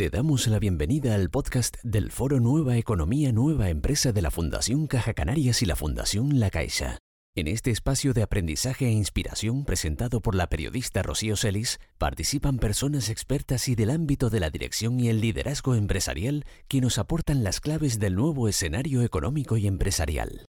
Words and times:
Te 0.00 0.08
damos 0.08 0.46
la 0.46 0.58
bienvenida 0.58 1.14
al 1.14 1.28
podcast 1.28 1.76
del 1.82 2.10
Foro 2.10 2.40
Nueva 2.40 2.78
Economía 2.78 3.32
Nueva 3.32 3.68
Empresa 3.68 4.12
de 4.12 4.22
la 4.22 4.30
Fundación 4.30 4.86
Caja 4.86 5.12
Canarias 5.12 5.60
y 5.60 5.66
la 5.66 5.76
Fundación 5.76 6.40
La 6.40 6.48
Caixa. 6.48 6.96
En 7.34 7.46
este 7.46 7.70
espacio 7.70 8.14
de 8.14 8.22
aprendizaje 8.22 8.86
e 8.86 8.92
inspiración 8.92 9.66
presentado 9.66 10.22
por 10.22 10.34
la 10.34 10.46
periodista 10.46 11.02
Rocío 11.02 11.36
Celis, 11.36 11.80
participan 11.98 12.56
personas 12.56 13.10
expertas 13.10 13.68
y 13.68 13.74
del 13.74 13.90
ámbito 13.90 14.30
de 14.30 14.40
la 14.40 14.48
dirección 14.48 14.98
y 15.00 15.10
el 15.10 15.20
liderazgo 15.20 15.74
empresarial 15.74 16.46
que 16.66 16.80
nos 16.80 16.96
aportan 16.96 17.44
las 17.44 17.60
claves 17.60 17.98
del 17.98 18.14
nuevo 18.14 18.48
escenario 18.48 19.02
económico 19.02 19.58
y 19.58 19.66
empresarial. 19.66 20.46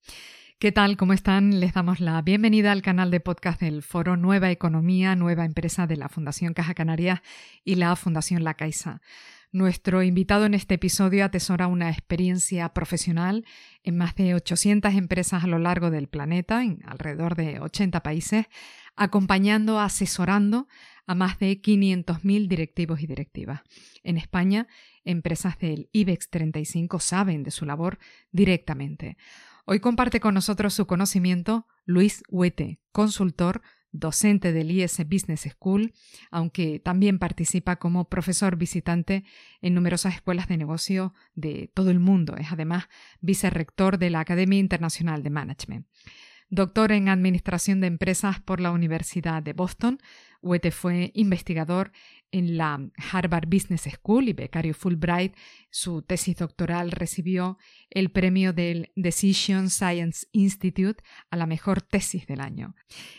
¿Qué 0.59 0.73
tal? 0.73 0.97
¿Cómo 0.97 1.13
están? 1.13 1.61
Les 1.61 1.75
damos 1.75 2.01
la 2.01 2.23
bienvenida 2.23 2.73
al 2.73 2.81
canal 2.81 3.11
de 3.11 3.21
podcast 3.21 3.61
del 3.61 3.83
Foro 3.83 4.17
Nueva 4.17 4.51
Economía, 4.51 5.15
Nueva 5.17 5.45
Empresa 5.45 5.87
de 5.87 5.99
la 5.99 6.09
Fundación 6.09 6.55
Caja 6.55 6.73
Canarias 6.73 7.21
y 7.65 7.75
la 7.75 7.95
Fundación 7.97 8.45
La 8.45 8.55
Caixa. 8.55 9.03
Nuestro 9.55 10.03
invitado 10.03 10.47
en 10.47 10.55
este 10.55 10.75
episodio 10.75 11.25
atesora 11.25 11.69
una 11.69 11.89
experiencia 11.89 12.71
profesional 12.71 13.45
en 13.85 13.97
más 13.97 14.17
de 14.17 14.35
800 14.35 14.95
empresas 14.95 15.45
a 15.45 15.47
lo 15.47 15.61
largo 15.61 15.93
del 15.93 16.09
planeta, 16.09 16.65
en 16.65 16.81
alrededor 16.85 17.37
de 17.37 17.61
80 17.61 18.03
países, 18.03 18.47
acompañando, 18.97 19.79
asesorando 19.79 20.67
a 21.07 21.15
más 21.15 21.39
de 21.39 21.63
500.000 21.63 22.49
directivos 22.49 23.01
y 23.01 23.07
directivas. 23.07 23.61
En 24.03 24.17
España, 24.17 24.67
empresas 25.05 25.57
del 25.61 25.89
IBEX 25.93 26.31
35 26.31 26.99
saben 26.99 27.45
de 27.45 27.53
su 27.53 27.65
labor 27.65 28.01
directamente. 28.33 29.17
Hoy 29.67 29.79
comparte 29.79 30.19
con 30.19 30.35
nosotros 30.35 30.75
su 30.75 30.89
conocimiento 30.89 31.69
Luis 31.85 32.25
Huete, 32.29 32.81
consultor, 32.91 33.63
docente 33.95 34.53
del 34.53 34.73
IS 34.73 34.99
Business 35.09 35.49
School, 35.49 35.95
aunque 36.31 36.81
también 36.81 37.19
participa 37.19 37.77
como 37.77 38.09
profesor 38.09 38.57
visitante 38.57 39.25
en 39.63 39.75
numerosas 39.75 40.17
escuelas 40.17 40.49
de 40.49 40.57
negocio 40.57 41.15
de 41.35 41.71
todo 41.73 41.91
el 41.91 42.01
mundo. 42.01 42.35
Es 42.37 42.53
además 42.53 42.89
vicerrector 43.21 43.99
de 43.99 44.11
la 44.11 44.21
Academia 44.21 44.59
Internacional 44.59 45.23
de 45.23 45.31
Management. 45.31 45.87
Doctor 46.51 46.93
en 46.93 47.09
Administración 47.09 47.81
de 47.81 47.87
Empresas 47.87 48.41
por 48.41 48.61
la 48.61 48.73
Universidad 48.73 49.43
de 49.43 49.55
Boston, 49.55 49.99
Huete 50.45 50.71
fue 50.71 51.11
investigador 51.15 51.91
en 52.31 52.59
la 52.59 52.81
Harvard 53.13 53.49
Business 53.49 53.89
School 53.91 54.29
y 54.29 54.35
becario 54.35 54.75
Fulbright. 54.75 55.35
Su 55.71 56.03
tesis 56.03 56.37
doctoral 56.37 56.91
recibió 56.91 57.59
el 57.91 58.11
premio 58.11 58.53
del 58.53 58.93
Decision 58.95 59.71
Science 59.71 60.27
Institute 60.33 61.03
a 61.31 61.37
la 61.37 61.47
mejor 61.47 61.81
tesis 61.81 62.27
del 62.27 62.41
año. 62.41 62.75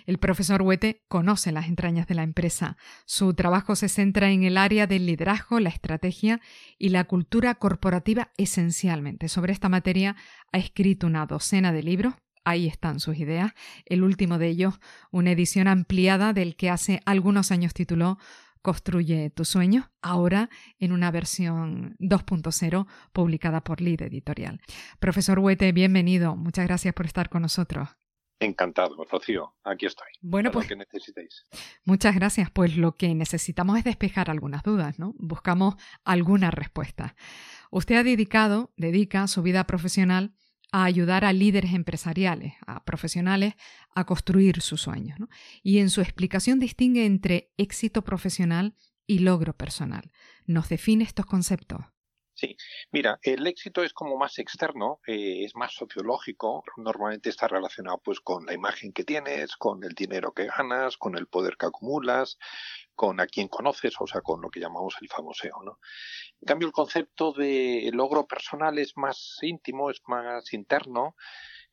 El 0.06 0.20
profesor 0.20 0.62
Huete 0.62 1.04
conoce 1.08 1.52
las 1.52 1.68
entrañas 1.68 2.08
de 2.08 2.16
la 2.16 2.24
empresa. 2.24 2.78
Su 3.06 3.34
trabajo 3.34 3.76
se 3.76 3.90
centra 3.90 4.32
en 4.32 4.44
el 4.44 4.58
área 4.58 4.86
del 4.86 5.06
liderazgo, 5.06 5.60
la 5.60 5.70
estrategia 5.70 6.42
y 6.78 6.90
la 6.90 7.06
cultura 7.06 7.56
corporativa 7.56 8.32
esencialmente. 8.38 9.30
Sobre 9.30 9.52
esta 9.52 9.70
materia 9.70 10.16
ha 10.52 10.58
escrito 10.60 11.08
una 11.08 11.26
docena 11.26 11.72
de 11.72 11.82
libros 11.82 12.14
ahí 12.46 12.68
están 12.68 13.00
sus 13.00 13.18
ideas. 13.18 13.54
El 13.86 14.04
último 14.04 14.38
de 14.38 14.48
ellos, 14.48 14.76
una 15.12 15.32
edición 15.32 15.68
ampliada 15.68 16.32
del 16.32 16.56
que 16.56 16.70
hace 16.70 17.02
algunos 17.06 17.52
años 17.52 17.74
tituló 17.74 18.18
Construye 18.62 19.30
tu 19.30 19.46
sueño, 19.46 19.92
ahora 20.02 20.50
en 20.80 20.92
una 20.92 21.12
versión 21.12 21.96
2.0 22.00 22.88
publicada 23.14 23.64
por 23.64 23.80
Lead 23.80 24.02
Editorial. 24.02 24.60
Profesor 25.00 25.38
Huete, 25.38 25.72
bienvenido. 25.72 26.36
Muchas 26.36 26.66
gracias 26.66 26.94
por 26.96 27.06
estar 27.06 27.30
con 27.30 27.44
nosotros. 27.44 27.90
Encantado, 28.40 29.06
Rocío. 29.06 29.54
Aquí 29.64 29.86
estoy. 29.86 30.08
Bueno, 30.22 30.52
pues. 30.52 30.68
que 30.68 30.76
necesitéis. 30.76 31.46
Muchas 31.84 32.16
gracias. 32.16 32.50
Pues 32.50 32.76
lo 32.76 32.94
que 32.98 33.14
necesitamos 33.14 33.78
es 33.78 33.84
despejar 33.84 34.32
algunas 34.32 34.64
dudas, 34.64 34.98
¿no? 34.98 35.14
Buscamos 35.18 35.76
alguna 36.04 36.50
respuesta. 36.50 37.16
Usted 37.70 37.96
ha 37.96 38.04
dedicado, 38.04 38.74
dedica 38.78 39.28
su 39.28 39.42
vida 39.42 39.66
profesional 39.66 40.34
a 40.72 40.84
ayudar 40.84 41.26
a 41.26 41.34
líderes 41.34 41.74
empresariales, 41.74 42.54
a 42.66 42.84
profesionales, 42.84 43.54
a 43.94 44.06
construir 44.06 44.62
sus 44.62 44.82
sueños. 44.82 45.18
Y 45.64 45.80
en 45.80 45.90
su 45.90 46.02
explicación 46.02 46.60
distingue 46.60 47.06
entre 47.06 47.52
éxito 47.58 48.04
profesional 48.04 48.76
y 49.08 49.20
logro 49.20 49.54
personal. 49.54 50.12
¿Nos 50.46 50.70
define 50.70 51.04
estos 51.04 51.26
conceptos? 51.26 51.82
Sí, 52.38 52.58
mira, 52.92 53.18
el 53.22 53.48
éxito 53.48 53.82
es 53.82 53.94
como 53.94 54.18
más 54.18 54.40
externo, 54.40 55.00
eh, 55.08 55.46
es 55.46 55.56
más 55.56 55.74
sociológico, 55.74 56.66
normalmente 56.76 57.30
está 57.30 57.48
relacionado 57.48 58.02
pues 58.04 58.20
con 58.20 58.46
la 58.46 58.54
imagen 58.54 58.92
que 58.92 59.06
tienes, 59.06 59.56
con 59.56 59.82
el 59.86 59.94
dinero 59.94 60.34
que 60.34 60.48
ganas, 60.48 60.98
con 60.98 61.18
el 61.18 61.28
poder 61.28 61.56
que 61.56 61.68
acumulas, 61.68 62.38
con 62.96 63.20
a 63.20 63.28
quien 63.28 63.48
conoces, 63.48 63.94
o 64.00 64.08
sea, 64.08 64.22
con 64.22 64.42
lo 64.42 64.50
que 64.50 64.60
llamamos 64.60 64.96
el 65.02 65.10
famoseo, 65.10 65.62
¿no? 65.64 65.80
En 66.42 66.46
cambio, 66.46 66.68
el 66.68 66.74
concepto 66.74 67.34
de 67.34 67.90
logro 67.94 68.26
personal 68.26 68.80
es 68.80 68.98
más 68.98 69.38
íntimo, 69.42 69.92
es 69.92 70.02
más 70.08 70.54
interno, 70.54 71.16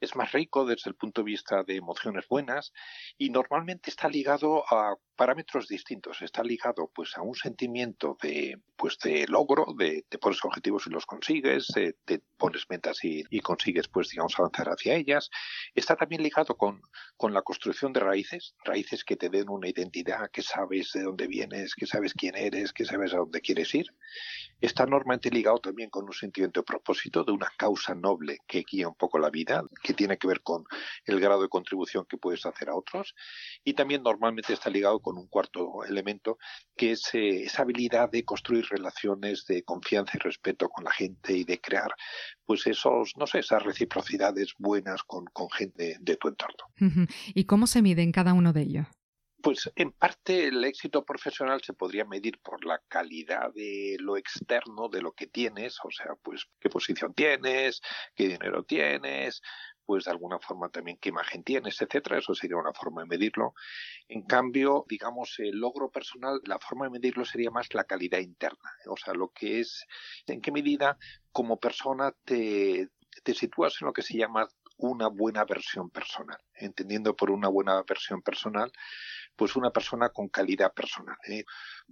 es 0.03 0.17
más 0.17 0.33
rico 0.33 0.67
desde 0.67 0.91
el 0.91 0.97
punto 0.97 1.21
de 1.21 1.27
vista 1.27 1.63
de 1.63 1.77
emociones 1.77 2.27
buenas 2.29 2.73
y 3.17 3.31
normalmente 3.31 3.89
está 3.89 4.09
ligado 4.09 4.65
a 4.69 4.97
parámetros 5.15 5.69
distintos. 5.69 6.21
Está 6.23 6.43
ligado 6.43 6.91
pues 6.93 7.17
a 7.17 7.23
un 7.23 7.37
sentimiento 7.37 8.17
de 8.21 8.61
pues 8.77 8.99
de 8.99 9.29
logro, 9.29 9.67
de 9.79 10.05
pones 10.21 10.45
objetivos 10.45 10.89
y 10.89 10.91
los 10.91 11.07
consigues, 11.07 11.69
eh, 11.77 11.95
te 12.05 12.21
pones 12.37 12.69
metas 12.69 12.99
y, 13.05 13.23
consigues 13.41 13.87
pues 13.87 14.09
digamos 14.09 14.37
avanzar 14.37 14.71
hacia 14.71 14.97
ellas. 14.97 15.31
Está 15.77 15.95
también 15.95 16.25
ligado 16.25 16.57
con, 16.57 16.83
con 17.17 17.33
la 17.33 17.43
construcción 17.43 17.93
de 17.93 18.01
raíces, 18.01 18.57
raíces 18.65 19.05
que 19.05 19.15
te 19.15 19.29
den 19.29 19.49
una 19.49 19.69
identidad, 19.69 20.29
que 20.33 20.43
sabes 20.43 20.91
de 20.95 21.05
dónde 21.05 21.29
vienes, 21.29 21.77
que 21.77 21.87
sabes 21.87 22.13
quién 22.15 22.35
eres, 22.35 22.73
que 22.73 22.85
sabes 22.85 23.15
a 23.15 23.19
dónde 23.19 23.41
quieres 23.41 23.73
ir. 23.77 23.87
Está 24.61 24.85
normalmente 24.85 25.31
ligado 25.31 25.59
también 25.59 25.91
con 25.91 26.05
un 26.05 26.13
sentimiento 26.13 26.61
de 26.61 26.65
propósito, 26.65 27.23
de 27.23 27.31
una 27.31 27.53
causa 27.57 27.95
noble 27.95 28.39
que 28.49 28.65
guía 28.69 28.89
un 28.89 28.97
poco 28.97 29.21
la 29.21 29.31
vida, 29.31 29.63
tiene 29.95 30.19
que 30.19 30.29
ver 30.29 30.43
con 30.43 30.65
el 31.05 31.21
grado 31.21 31.43
de 31.43 31.49
contribución 31.49 32.07
que 32.09 32.19
puedes 32.19 32.45
hacer 32.47 32.69
a 32.69 32.75
otros. 32.75 33.15
Y 33.65 33.75
también 33.75 34.03
normalmente 34.03 34.53
está 34.53 34.71
ligado 34.71 35.01
con 35.01 35.19
un 35.19 35.29
cuarto 35.29 35.85
elemento, 35.85 36.39
que 36.77 36.93
es 36.93 37.15
eh, 37.15 37.45
esa 37.45 37.63
habilidad 37.63 38.11
de 38.11 38.25
construir 38.25 38.67
relaciones 38.71 39.45
de 39.47 39.63
confianza 39.63 40.13
y 40.15 40.19
respeto 40.19 40.69
con 40.69 40.85
la 40.85 40.93
gente 40.93 41.37
y 41.37 41.45
de 41.45 41.61
crear, 41.61 41.95
pues 42.45 42.67
esos, 42.67 43.13
no 43.17 43.27
sé, 43.27 43.41
esas 43.41 43.63
reciprocidades 43.63 44.55
buenas 44.59 45.03
con, 45.05 45.25
con 45.27 45.51
gente 45.51 45.97
de 46.01 46.17
tu 46.17 46.29
entorno. 46.29 47.07
¿Y 47.35 47.45
cómo 47.45 47.67
se 47.67 47.83
mide 47.83 48.03
en 48.03 48.13
cada 48.13 48.33
uno 48.35 48.53
de 48.53 48.63
ellos? 48.63 48.87
Pues 49.43 49.71
en 49.75 49.91
parte 49.91 50.47
el 50.47 50.63
éxito 50.65 51.05
profesional 51.05 51.61
se 51.63 51.73
podría 51.73 52.05
medir 52.05 52.39
por 52.39 52.65
la 52.65 52.81
calidad 52.87 53.53
de 53.53 53.97
lo 53.99 54.17
externo, 54.17 54.89
de 54.89 55.03
lo 55.03 55.13
que 55.13 55.27
tienes, 55.27 55.79
o 55.83 55.91
sea, 55.91 56.15
pues 56.23 56.47
qué 56.61 56.69
posición 56.71 57.13
tienes, 57.13 57.81
qué 58.15 58.29
dinero 58.29 58.63
tienes, 58.63 59.43
pues 59.93 60.07
de 60.07 60.11
alguna 60.11 60.39
forma 60.39 60.71
también 60.71 60.97
qué 60.99 61.11
imagen 61.11 61.45
tienes, 61.45 61.83
etcétera. 61.83 62.17
Eso 62.17 62.35
sería 62.35 62.57
una 62.57 62.73
forma 62.73 63.03
de 63.03 63.09
medirlo. 63.09 63.53
En 64.09 64.23
cambio, 64.23 64.87
digamos, 64.89 65.39
el 65.39 65.59
logro 65.59 65.91
personal, 65.91 66.41
la 66.47 66.59
forma 66.59 66.87
de 66.87 66.93
medirlo 66.93 67.27
sería 67.27 67.51
más 67.51 67.75
la 67.75 67.85
calidad 67.85 68.21
interna. 68.21 68.71
O 68.87 68.97
sea, 68.97 69.13
lo 69.13 69.29
que 69.29 69.61
es, 69.61 69.85
en 70.27 70.41
qué 70.41 70.51
medida 70.51 70.97
como 71.31 71.59
persona 71.59 72.11
te, 72.25 72.89
te 73.23 73.35
sitúas 73.35 73.77
en 73.83 73.87
lo 73.89 73.93
que 73.93 74.01
se 74.01 74.17
llama 74.17 74.49
una 74.79 75.09
buena 75.09 75.45
versión 75.45 75.91
personal. 75.91 76.39
Entendiendo 76.55 77.15
por 77.15 77.31
una 77.31 77.49
buena 77.49 77.83
versión 77.83 78.23
personal, 78.23 78.73
pues 79.37 79.57
una 79.57 79.71
persona 79.71 80.11
con 80.11 80.29
calidad 80.29 80.73
personal. 80.73 81.17
¿eh? 81.29 81.45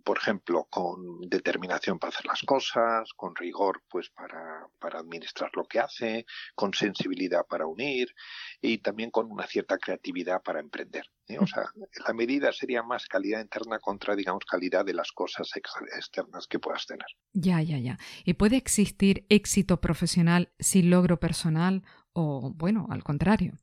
Por 0.05 0.19
ejemplo, 0.19 0.67
con 0.71 1.21
determinación 1.23 1.99
para 1.99 2.11
hacer 2.11 2.27
las 2.27 2.43
cosas, 2.43 3.12
con 3.15 3.34
rigor 3.34 3.83
pues 3.89 4.11
para, 4.11 4.67
para 4.78 5.01
administrar 5.01 5.51
lo 5.55 5.65
que 5.65 5.81
hace, 5.81 6.27
con 6.55 6.75
sensibilidad 6.75 7.47
para 7.47 7.67
unir 7.67 8.15
y 8.61 8.78
también 8.78 9.11
con 9.11 9.31
una 9.31 9.47
cierta 9.47 9.78
creatividad 9.78 10.43
para 10.43 10.61
emprender. 10.61 11.06
¿eh? 11.27 11.39
O 11.39 11.47
sea, 11.47 11.65
la 12.06 12.15
medida 12.15 12.53
sería 12.53 12.83
más 12.83 13.06
calidad 13.06 13.41
interna 13.41 13.78
contra, 13.78 14.15
digamos, 14.15 14.45
calidad 14.45 14.84
de 14.84 14.95
las 14.95 15.12
cosas 15.12 15.51
externas 15.57 16.47
que 16.47 16.59
puedas 16.59 16.87
tener. 16.87 17.07
Ya, 17.33 17.62
ya, 17.62 17.78
ya. 17.78 17.99
¿Y 18.25 18.34
puede 18.34 18.57
existir 18.57 19.27
éxito 19.28 19.81
profesional 19.81 20.53
sin 20.59 20.91
logro 20.91 21.19
personal 21.19 21.84
o, 22.13 22.53
bueno, 22.54 22.87
al 22.91 23.03
contrario? 23.03 23.54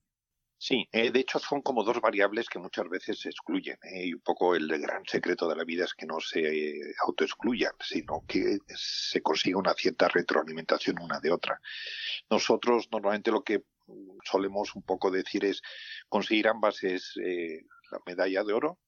Sí, 0.60 0.90
eh, 0.92 1.12
de 1.12 1.20
hecho 1.20 1.38
son 1.38 1.62
como 1.62 1.84
dos 1.84 2.02
variables 2.02 2.50
que 2.50 2.58
muchas 2.58 2.90
veces 2.90 3.20
se 3.20 3.30
excluyen. 3.30 3.78
Eh, 3.84 4.08
y 4.08 4.14
un 4.14 4.22
poco 4.22 4.56
el 4.56 4.68
gran 4.68 5.06
secreto 5.06 5.48
de 5.48 5.56
la 5.56 5.64
vida 5.64 5.86
es 5.86 5.94
que 5.94 6.08
no 6.08 6.20
se 6.20 6.40
eh, 6.40 6.94
autoexcluyan, 7.06 7.74
sino 7.80 8.24
que 8.28 8.58
se 8.76 9.22
consiga 9.22 9.60
una 9.60 9.76
cierta 9.76 10.08
retroalimentación 10.08 11.00
una 11.00 11.20
de 11.20 11.32
otra. 11.32 11.62
Nosotros 12.30 12.90
normalmente 12.92 13.30
lo 13.32 13.44
que 13.44 13.64
solemos 14.24 14.76
un 14.76 14.82
poco 14.82 15.12
decir 15.12 15.46
es 15.46 15.62
conseguir 16.10 16.48
ambas 16.48 16.84
es 16.84 17.14
la 17.16 18.00
medalla 18.06 18.44
de 18.44 18.54
oro. 18.54 18.80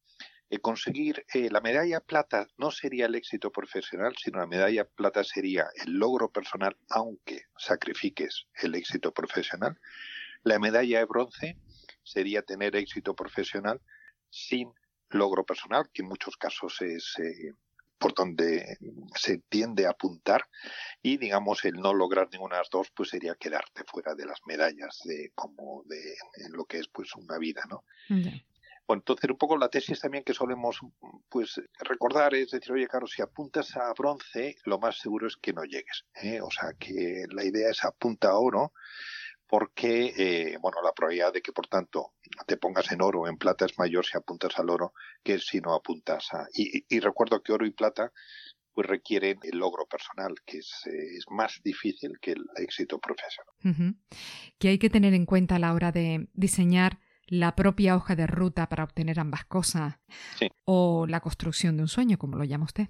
conseguir 0.62 1.25
la 1.33 1.62
medalla 1.62 2.01
plata 2.01 2.48
no 2.57 2.72
sería 2.72 3.06
el 3.06 3.15
éxito 3.15 3.51
profesional, 3.51 4.15
sino 4.18 4.39
la 4.39 4.48
medalla 4.48 4.83
plata 4.86 5.24
sería 5.24 5.68
el 5.86 5.94
logro 5.94 6.31
personal, 6.31 6.75
aunque 6.89 7.44
sacrifiques 7.57 8.48
el 8.62 8.75
éxito 8.75 9.13
profesional. 9.13 9.80
La 10.44 10.59
medalla 10.59 11.00
de 11.00 11.06
bronce 11.06 11.57
sería 12.03 12.41
tener 12.41 12.75
éxito 12.75 13.15
profesional 13.15 13.81
sin 14.30 14.71
logro 15.09 15.44
personal, 15.44 15.89
que 15.94 16.01
en 16.01 16.07
muchos 16.07 16.38
casos 16.38 16.81
es, 16.81 17.18
eh, 17.19 17.53
por 17.97 18.13
donde 18.13 18.77
se 19.15 19.39
tiende 19.50 19.86
a 19.86 19.91
apuntar 19.91 20.45
y 21.01 21.18
digamos 21.18 21.65
el 21.65 21.75
no 21.75 21.94
lograr 21.94 22.30
ninguna 22.31 22.56
de 22.56 22.62
las 22.62 22.69
dos 22.69 22.89
pues 22.95 23.09
sería 23.09 23.36
quedarte 23.36 23.83
fuera 23.86 24.15
de 24.15 24.25
las 24.25 24.39
medallas 24.45 25.01
de 25.03 25.31
como 25.36 25.83
de 25.86 26.15
en 26.36 26.53
lo 26.53 26.63
que 26.65 26.77
es 26.77 26.88
pues 26.88 27.13
una 27.15 27.38
vida 27.38 27.62
no 27.69 27.83
bueno, 28.89 29.01
entonces 29.01 29.30
un 29.30 29.38
poco 29.38 29.56
la 29.56 29.69
tesis 29.69 30.00
también 30.00 30.24
que 30.24 30.33
solemos 30.33 30.80
pues 31.30 31.62
recordar 31.77 32.33
es 32.33 32.50
decir, 32.50 32.71
oye, 32.71 32.88
claro, 32.88 33.06
si 33.06 33.21
apuntas 33.21 33.77
a 33.77 33.94
bronce, 33.94 34.56
lo 34.65 34.80
más 34.80 34.97
seguro 34.97 35.27
es 35.27 35.38
que 35.38 35.53
no 35.53 35.63
llegues. 35.63 36.06
¿eh? 36.15 36.41
O 36.41 36.50
sea, 36.50 36.74
que 36.74 37.25
la 37.30 37.44
idea 37.44 37.69
es 37.69 37.86
apunta 37.86 38.30
a 38.30 38.39
oro, 38.39 38.74
porque, 39.50 40.13
eh, 40.16 40.57
bueno, 40.62 40.78
la 40.84 40.94
probabilidad 40.94 41.34
de 41.34 41.42
que, 41.42 41.51
por 41.51 41.66
tanto, 41.66 42.13
te 42.46 42.56
pongas 42.56 42.92
en 42.92 43.01
oro 43.01 43.22
o 43.22 43.28
en 43.28 43.38
plata 43.38 43.66
es 43.66 43.80
mayor 43.80 44.06
si 44.06 44.16
apuntas 44.16 44.60
al 44.60 44.69
oro 44.69 44.94
que 45.24 45.40
si 45.40 45.60
no 45.60 45.74
apuntas 45.74 46.31
a... 46.34 46.46
Y, 46.54 47.00
recuerdo 47.00 47.42
que 47.42 47.51
oro 47.51 47.66
y 47.66 47.72
plata 47.72 48.13
pues 48.72 48.88
requieren 48.88 49.40
el 49.42 49.57
logro 49.57 49.88
personal, 49.88 50.36
que 50.46 50.60
es, 50.60 50.86
es 50.86 51.25
más 51.31 51.60
difícil 51.63 52.19
que 52.22 52.34
el 52.34 52.46
éxito 52.57 53.00
profesional. 53.00 53.96
Que 54.60 54.69
hay 54.69 54.78
que 54.78 54.92
tener 54.92 55.16
en 55.16 55.25
cuenta 55.25 55.56
a 55.56 55.60
la 55.60 55.74
hora 55.74 55.92
de 55.92 56.30
diseñar 56.34 57.00
la 57.25 57.56
propia 57.56 57.96
hoja 57.96 58.16
de 58.16 58.28
ruta 58.28 58.69
para 58.69 58.84
obtener 58.84 59.19
ambas 59.19 59.46
cosas 59.46 59.96
o 60.66 61.07
la 61.07 61.22
construcción 61.22 61.75
de 61.75 61.84
un 61.84 61.90
sueño, 61.90 62.19
como 62.19 62.38
lo 62.38 62.44
llama 62.44 62.66
usted. 62.66 62.90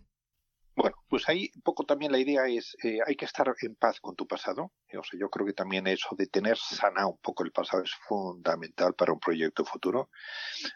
Pues 1.19 1.27
ahí 1.27 1.51
un 1.54 1.62
poco 1.63 1.83
también 1.83 2.13
la 2.13 2.18
idea 2.18 2.48
es, 2.48 2.77
eh, 2.81 3.00
hay 3.06 3.18
que 3.18 3.25
estar 3.25 3.54
en 3.62 3.75
paz 3.75 4.00
con 4.00 4.16
tu 4.16 4.25
pasado. 4.25 4.71
O 4.98 5.04
sea, 5.04 5.19
yo 5.19 5.30
creo 5.30 5.45
que 5.45 5.51
también 5.51 5.86
eso 5.86 6.16
de 6.18 6.27
tener 6.27 6.57
sana 6.57 7.07
un 7.07 7.18
poco 7.18 7.44
el 7.44 7.51
pasado 7.51 7.83
es 7.83 7.92
fundamental 8.07 8.94
para 8.94 9.12
un 9.12 9.19
proyecto 9.19 9.66
futuro. 9.66 10.10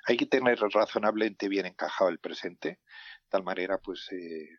Hay 0.06 0.18
que 0.18 0.25
tener 0.25 0.60
razonablemente 0.60 1.48
bien 1.48 1.66
encajado 1.66 2.10
el 2.10 2.19
presente, 2.19 2.81
tal 3.30 3.44
manera, 3.44 3.78
pues, 3.78 4.12
eh, 4.12 4.50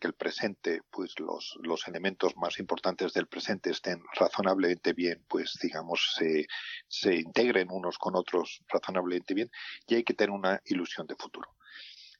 que 0.00 0.06
el 0.06 0.14
presente, 0.14 0.82
pues 0.88 1.18
los, 1.18 1.58
los 1.62 1.88
elementos 1.88 2.36
más 2.36 2.60
importantes 2.60 3.12
del 3.12 3.26
presente 3.26 3.70
estén 3.70 4.04
razonablemente 4.14 4.92
bien, 4.92 5.24
pues 5.28 5.58
digamos, 5.60 6.14
se, 6.16 6.46
se 6.86 7.16
integren 7.16 7.72
unos 7.72 7.98
con 7.98 8.14
otros 8.14 8.62
razonablemente 8.68 9.34
bien 9.34 9.50
y 9.88 9.96
hay 9.96 10.04
que 10.04 10.14
tener 10.14 10.30
una 10.30 10.60
ilusión 10.64 11.08
de 11.08 11.16
futuro. 11.16 11.56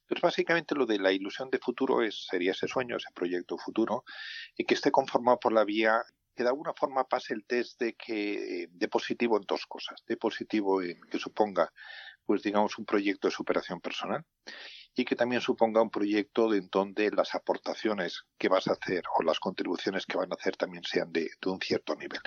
Pues 0.06 0.20
básicamente 0.20 0.74
lo 0.74 0.86
de 0.86 0.98
la 0.98 1.12
ilusión 1.12 1.50
de 1.50 1.58
futuro 1.58 2.02
es, 2.02 2.26
sería 2.28 2.52
ese 2.52 2.68
sueño, 2.68 2.96
ese 2.96 3.10
proyecto 3.14 3.56
futuro, 3.58 4.04
y 4.56 4.64
que 4.64 4.74
esté 4.74 4.90
conformado 4.90 5.38
por 5.38 5.52
la 5.52 5.64
vía 5.64 6.02
que 6.34 6.42
de 6.42 6.48
alguna 6.48 6.72
forma 6.74 7.04
pase 7.04 7.32
el 7.32 7.44
test 7.44 7.80
de 7.80 7.94
que 7.94 8.66
de 8.70 8.88
positivo 8.88 9.36
en 9.36 9.44
dos 9.46 9.66
cosas, 9.66 10.02
de 10.06 10.16
positivo 10.16 10.82
en 10.82 11.00
que 11.02 11.18
suponga 11.18 11.72
pues 12.26 12.42
digamos 12.42 12.78
un 12.78 12.86
proyecto 12.86 13.28
de 13.28 13.32
superación 13.32 13.80
personal 13.80 14.24
y 14.96 15.04
que 15.04 15.16
también 15.16 15.40
suponga 15.40 15.82
un 15.82 15.90
proyecto 15.90 16.52
en 16.54 16.68
donde 16.70 17.10
las 17.10 17.34
aportaciones 17.34 18.24
que 18.38 18.48
vas 18.48 18.68
a 18.68 18.72
hacer 18.72 19.02
o 19.18 19.22
las 19.22 19.40
contribuciones 19.40 20.06
que 20.06 20.16
van 20.16 20.30
a 20.30 20.36
hacer 20.38 20.56
también 20.56 20.84
sean 20.84 21.12
de, 21.12 21.30
un 21.46 21.60
cierto 21.60 21.96
nivel. 21.96 22.20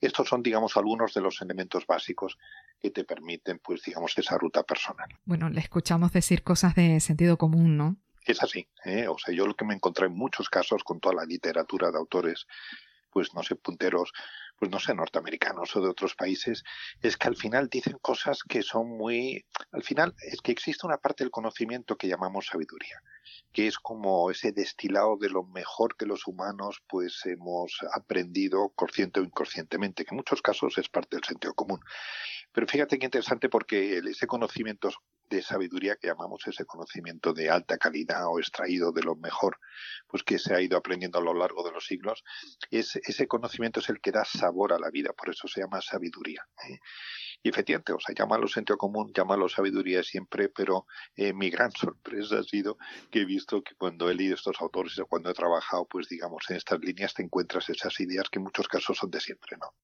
Estos 0.00 0.28
son, 0.28 0.42
digamos, 0.42 0.76
algunos 0.76 1.14
de 1.14 1.20
los 1.20 1.40
elementos 1.42 1.86
básicos 1.86 2.38
que 2.80 2.90
te 2.90 3.04
permiten, 3.04 3.58
pues, 3.58 3.82
digamos, 3.82 4.16
esa 4.16 4.38
ruta 4.38 4.62
personal. 4.62 5.08
Bueno, 5.24 5.48
le 5.48 5.60
escuchamos 5.60 6.12
decir 6.12 6.42
cosas 6.42 6.74
de 6.74 7.00
sentido 7.00 7.36
común, 7.36 7.76
¿no? 7.76 7.96
Es 8.24 8.42
así, 8.42 8.68
¿eh? 8.84 9.06
o 9.06 9.16
sea, 9.18 9.32
yo 9.32 9.46
lo 9.46 9.54
que 9.54 9.64
me 9.64 9.74
encontré 9.74 10.06
en 10.06 10.14
muchos 10.14 10.48
casos 10.48 10.82
con 10.82 10.98
toda 10.98 11.14
la 11.14 11.24
literatura 11.24 11.92
de 11.92 11.98
autores, 11.98 12.46
pues 13.10 13.32
no 13.34 13.42
sé, 13.44 13.54
punteros 13.54 14.12
pues 14.58 14.70
no 14.70 14.78
sé, 14.78 14.94
norteamericanos 14.94 15.74
o 15.76 15.80
de 15.80 15.88
otros 15.88 16.14
países, 16.14 16.64
es 17.02 17.16
que 17.16 17.28
al 17.28 17.36
final 17.36 17.68
dicen 17.68 17.98
cosas 18.00 18.42
que 18.42 18.62
son 18.62 18.88
muy, 18.88 19.44
al 19.72 19.82
final 19.82 20.14
es 20.22 20.40
que 20.40 20.52
existe 20.52 20.86
una 20.86 20.98
parte 20.98 21.24
del 21.24 21.30
conocimiento 21.30 21.96
que 21.96 22.08
llamamos 22.08 22.46
sabiduría, 22.46 23.02
que 23.52 23.66
es 23.66 23.78
como 23.78 24.30
ese 24.30 24.52
destilado 24.52 25.16
de 25.18 25.30
lo 25.30 25.44
mejor 25.44 25.96
que 25.96 26.06
los 26.06 26.26
humanos 26.26 26.82
pues 26.88 27.20
hemos 27.26 27.78
aprendido 27.94 28.70
consciente 28.70 29.20
o 29.20 29.24
inconscientemente, 29.24 30.04
que 30.04 30.14
en 30.14 30.16
muchos 30.16 30.42
casos 30.42 30.78
es 30.78 30.88
parte 30.88 31.16
del 31.16 31.24
sentido 31.24 31.54
común. 31.54 31.80
Pero 32.52 32.66
fíjate 32.66 32.98
qué 32.98 33.04
interesante 33.04 33.48
porque 33.48 33.98
ese 33.98 34.26
conocimiento 34.26 34.88
de 35.28 35.42
sabiduría 35.42 35.96
que 35.96 36.08
llamamos 36.08 36.46
ese 36.46 36.64
conocimiento 36.64 37.32
de 37.32 37.50
alta 37.50 37.78
calidad 37.78 38.26
o 38.28 38.38
extraído 38.38 38.92
de 38.92 39.02
lo 39.02 39.16
mejor, 39.16 39.58
pues 40.06 40.22
que 40.22 40.38
se 40.38 40.54
ha 40.54 40.60
ido 40.60 40.76
aprendiendo 40.76 41.18
a 41.18 41.22
lo 41.22 41.34
largo 41.34 41.64
de 41.64 41.72
los 41.72 41.86
siglos, 41.86 42.24
es, 42.70 42.96
ese 42.96 43.26
conocimiento 43.26 43.80
es 43.80 43.88
el 43.88 44.00
que 44.00 44.12
da 44.12 44.24
sabor 44.24 44.72
a 44.72 44.78
la 44.78 44.90
vida, 44.90 45.12
por 45.12 45.30
eso 45.30 45.48
se 45.48 45.60
llama 45.60 45.80
sabiduría. 45.80 46.46
¿eh? 46.68 46.78
Y 47.42 47.48
efectivamente, 47.48 47.92
o 47.92 48.00
sea, 48.00 48.14
llámalo 48.14 48.48
sentido 48.48 48.76
común, 48.76 49.12
llámalo 49.14 49.48
sabiduría 49.48 50.02
siempre, 50.02 50.48
pero 50.48 50.86
eh, 51.14 51.32
mi 51.32 51.50
gran 51.50 51.70
sorpresa 51.72 52.38
ha 52.38 52.42
sido 52.42 52.78
que 53.10 53.22
he 53.22 53.24
visto 53.24 53.62
que 53.62 53.74
cuando 53.74 54.10
he 54.10 54.14
leído 54.14 54.34
estos 54.34 54.60
autores 54.60 54.98
o 54.98 55.06
cuando 55.06 55.30
he 55.30 55.34
trabajado, 55.34 55.86
pues 55.86 56.08
digamos, 56.08 56.44
en 56.50 56.56
estas 56.56 56.80
líneas 56.80 57.14
te 57.14 57.22
encuentras 57.22 57.68
esas 57.68 57.98
ideas 58.00 58.28
que 58.30 58.38
en 58.38 58.44
muchos 58.44 58.68
casos 58.68 58.98
son 58.98 59.10
de 59.10 59.20
siempre, 59.20 59.56
¿no? 59.60 59.74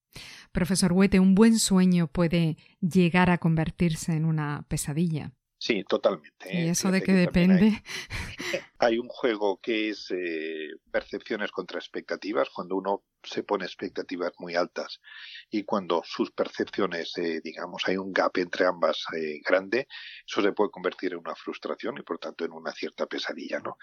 Profesor 0.52 0.92
Huete, 0.92 1.20
un 1.20 1.34
buen 1.34 1.58
sueño 1.58 2.06
puede 2.06 2.56
llegar 2.80 3.30
a 3.30 3.38
convertirse 3.38 4.12
en 4.12 4.24
una 4.24 4.66
pesadilla. 4.68 5.32
Sí, 5.62 5.84
totalmente. 5.84 6.52
¿Y 6.52 6.66
¿eh? 6.66 6.70
eso 6.70 6.90
de 6.90 7.04
qué 7.04 7.12
depende? 7.12 7.84
Hay, 8.80 8.98
un 8.98 9.06
juego 9.06 9.60
que 9.62 9.90
es 9.90 10.10
eh, 10.10 10.70
percepciones 10.90 11.52
contra 11.52 11.78
expectativas, 11.78 12.50
cuando 12.50 12.74
uno 12.74 13.04
se 13.22 13.44
pone 13.44 13.64
expectativas 13.64 14.32
muy 14.40 14.56
altas 14.56 15.00
y 15.48 15.62
cuando 15.62 16.02
sus 16.04 16.32
percepciones, 16.32 17.16
eh, 17.16 17.40
digamos, 17.44 17.84
hay 17.86 17.96
un 17.96 18.12
gap 18.12 18.36
entre 18.38 18.66
ambas 18.66 19.04
grande, 19.46 19.86
eso 20.26 20.42
se 20.42 20.50
puede 20.50 20.72
convertir 20.72 21.12
en 21.12 21.20
una 21.20 21.36
frustración 21.36 21.96
y 21.96 22.02
por 22.02 22.18
tanto 22.18 22.44
en 22.44 22.50
una 22.50 22.72
cierta 22.72 23.06
pesadilla, 23.06 23.60
¿no? 23.60 23.78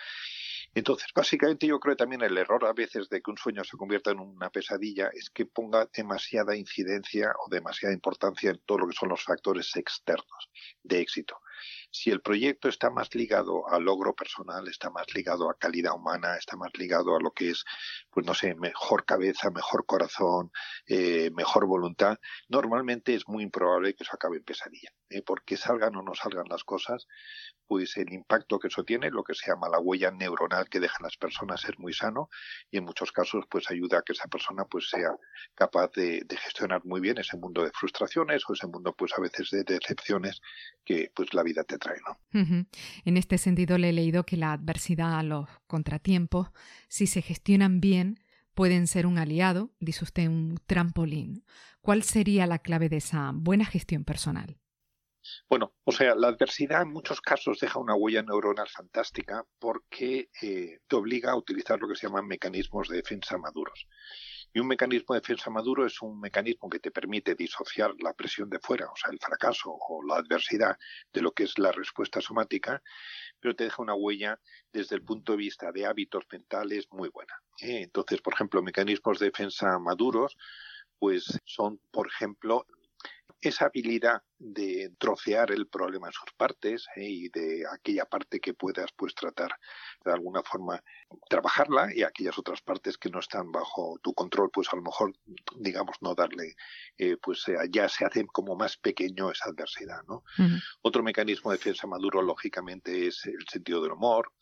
Entonces, 0.75 1.07
básicamente 1.15 1.65
yo 1.65 1.79
creo 1.79 1.95
que 1.95 1.99
también 1.99 2.21
el 2.23 2.37
error 2.37 2.65
a 2.65 2.73
veces 2.73 3.07
de 3.07 3.21
que 3.21 3.31
un 3.31 3.37
sueño 3.37 3.63
se 3.63 3.77
convierta 3.77 4.11
en 4.11 4.19
una 4.19 4.49
pesadilla 4.49 5.09
es 5.13 5.29
que 5.29 5.45
ponga 5.45 5.87
demasiada 5.95 6.57
incidencia 6.57 7.31
o 7.39 7.49
demasiada 7.49 7.93
importancia 7.93 8.51
en 8.51 8.59
todo 8.65 8.79
lo 8.79 8.87
que 8.89 8.97
son 8.99 9.07
los 9.07 9.23
factores 9.23 9.73
externos 9.77 10.49
de 10.83 10.99
éxito 10.99 11.39
si 11.91 12.11
el 12.11 12.21
proyecto 12.21 12.69
está 12.69 12.89
más 12.89 13.13
ligado 13.15 13.67
al 13.69 13.83
logro 13.83 14.13
personal, 14.15 14.67
está 14.67 14.89
más 14.89 15.05
ligado 15.13 15.49
a 15.49 15.57
calidad 15.57 15.95
humana, 15.95 16.37
está 16.37 16.55
más 16.55 16.71
ligado 16.77 17.15
a 17.15 17.21
lo 17.21 17.31
que 17.31 17.49
es, 17.51 17.63
pues 18.09 18.25
no 18.25 18.33
sé, 18.33 18.55
mejor 18.55 19.05
cabeza, 19.05 19.49
mejor 19.51 19.85
corazón, 19.85 20.51
eh, 20.87 21.31
mejor 21.35 21.65
voluntad, 21.65 22.17
normalmente 22.47 23.15
es 23.15 23.27
muy 23.27 23.43
improbable 23.43 23.93
que 23.95 24.03
eso 24.03 24.13
acabe 24.13 24.37
en 24.37 24.43
pesadilla. 24.43 24.89
¿Eh? 25.09 25.21
porque 25.21 25.57
salgan 25.57 25.95
o 25.95 26.01
no 26.01 26.13
salgan 26.15 26.47
las 26.49 26.63
cosas, 26.63 27.07
pues 27.67 27.97
el 27.97 28.11
impacto 28.13 28.59
que 28.59 28.67
eso 28.67 28.83
tiene, 28.83 29.11
lo 29.11 29.23
que 29.23 29.33
se 29.33 29.51
llama 29.51 29.69
la 29.69 29.79
huella 29.79 30.11
neuronal 30.11 30.69
que 30.69 30.79
dejan 30.79 31.03
las 31.03 31.17
personas 31.17 31.63
es 31.65 31.77
muy 31.77 31.93
sano 31.93 32.29
y 32.71 32.77
en 32.77 32.85
muchos 32.85 33.11
casos 33.11 33.45
pues 33.49 33.69
ayuda 33.69 33.99
a 33.99 34.01
que 34.01 34.13
esa 34.13 34.27
persona 34.27 34.65
pues 34.65 34.89
sea 34.89 35.11
capaz 35.55 35.91
de, 35.91 36.25
gestionar 36.29 36.83
muy 36.85 37.01
bien 37.01 37.17
ese 37.17 37.37
mundo 37.37 37.63
de 37.63 37.71
frustraciones 37.71 38.43
o 38.47 38.53
ese 38.53 38.67
mundo 38.67 38.93
pues 38.97 39.13
a 39.17 39.21
veces 39.21 39.49
de 39.51 39.63
decepciones 39.63 40.41
que 40.83 41.11
pues 41.13 41.33
la 41.33 41.43
vida 41.43 41.63
te 41.63 41.77
trae, 41.77 41.99
¿no? 42.07 42.67
En 43.05 43.17
este 43.17 43.37
sentido 43.37 43.77
le 43.77 43.89
he 43.89 43.93
leído 43.93 44.25
que 44.25 44.37
la 44.37 44.53
adversidad, 44.53 45.23
los 45.23 45.47
contratiempos, 45.67 46.49
si 46.87 47.07
se 47.07 47.21
gestionan 47.21 47.81
bien, 47.81 48.19
pueden 48.55 48.87
ser 48.87 49.05
un 49.05 49.17
aliado, 49.17 49.71
dice 49.79 50.03
usted, 50.03 50.27
un 50.27 50.59
trampolín. 50.65 51.45
¿Cuál 51.81 52.03
sería 52.03 52.45
la 52.45 52.59
clave 52.59 52.89
de 52.89 52.97
esa 52.97 53.31
buena 53.33 53.65
gestión 53.65 54.03
personal? 54.03 54.57
Bueno, 55.49 55.73
o 55.83 55.91
sea, 55.91 56.15
la 56.15 56.27
adversidad 56.27 56.81
en 56.81 56.91
muchos 56.91 57.21
casos 57.21 57.59
deja 57.59 57.79
una 57.79 57.95
huella 57.95 58.21
neuronal 58.21 58.67
fantástica 58.67 59.45
porque 59.59 60.29
eh, 60.41 60.79
te 60.87 60.95
obliga 60.95 61.31
a 61.31 61.35
utilizar 61.35 61.79
lo 61.79 61.87
que 61.87 61.95
se 61.95 62.07
llaman 62.07 62.27
mecanismos 62.27 62.87
de 62.87 62.97
defensa 62.97 63.37
maduros. 63.37 63.87
Y 64.51 64.59
un 64.59 64.67
mecanismo 64.67 65.13
de 65.13 65.21
defensa 65.21 65.51
maduro 65.51 65.85
es 65.85 66.01
un 66.01 66.19
mecanismo 66.19 66.69
que 66.69 66.79
te 66.79 66.89
permite 66.89 67.35
disociar 67.35 67.93
la 67.99 68.13
presión 68.13 68.49
de 68.49 68.59
fuera, 68.59 68.87
o 68.87 68.95
sea, 68.95 69.11
el 69.11 69.19
fracaso 69.19 69.69
o 69.71 70.03
la 70.03 70.15
adversidad 70.15 70.75
de 71.13 71.21
lo 71.21 71.31
que 71.33 71.43
es 71.43 71.59
la 71.59 71.71
respuesta 71.71 72.19
somática, 72.19 72.81
pero 73.39 73.55
te 73.55 73.65
deja 73.65 73.81
una 73.81 73.93
huella 73.93 74.39
desde 74.73 74.95
el 74.95 75.03
punto 75.03 75.33
de 75.33 75.37
vista 75.37 75.71
de 75.71 75.85
hábitos 75.85 76.23
mentales 76.31 76.87
muy 76.91 77.09
buena. 77.09 77.33
¿eh? 77.61 77.83
Entonces, 77.83 78.21
por 78.21 78.33
ejemplo, 78.33 78.63
mecanismos 78.63 79.19
de 79.19 79.27
defensa 79.27 79.77
maduros, 79.77 80.35
pues 80.97 81.39
son, 81.45 81.79
por 81.91 82.07
ejemplo, 82.07 82.65
esa 83.41 83.65
habilidad 83.65 84.21
de 84.37 84.91
trocear 84.97 85.51
el 85.51 85.67
problema 85.67 86.07
en 86.07 86.13
sus 86.13 86.31
partes 86.37 86.87
¿eh? 86.95 87.03
y 87.03 87.29
de 87.29 87.65
aquella 87.71 88.05
parte 88.05 88.39
que 88.39 88.53
puedas 88.53 88.91
pues 88.95 89.13
tratar 89.13 89.51
de 90.03 90.11
alguna 90.11 90.41
forma 90.43 90.81
trabajarla 91.29 91.93
y 91.93 92.03
aquellas 92.03 92.37
otras 92.37 92.61
partes 92.61 92.97
que 92.97 93.09
no 93.09 93.19
están 93.19 93.51
bajo 93.51 93.99
tu 94.01 94.13
control 94.13 94.49
pues 94.51 94.69
a 94.71 94.75
lo 94.75 94.81
mejor 94.81 95.13
digamos 95.57 95.97
no 96.01 96.15
darle 96.15 96.55
eh, 96.97 97.17
pues 97.21 97.45
ya 97.69 97.89
se 97.89 98.05
hace 98.05 98.25
como 98.27 98.55
más 98.55 98.77
pequeño 98.77 99.31
esa 99.31 99.49
adversidad 99.49 100.03
no 100.07 100.23
otro 100.81 101.03
mecanismo 101.03 101.51
de 101.51 101.57
defensa 101.57 101.87
maduro 101.87 102.21
lógicamente 102.21 103.07
es 103.07 103.25
el 103.25 103.47
sentido 103.49 103.81
del 103.81 103.93
humor. 103.93 104.33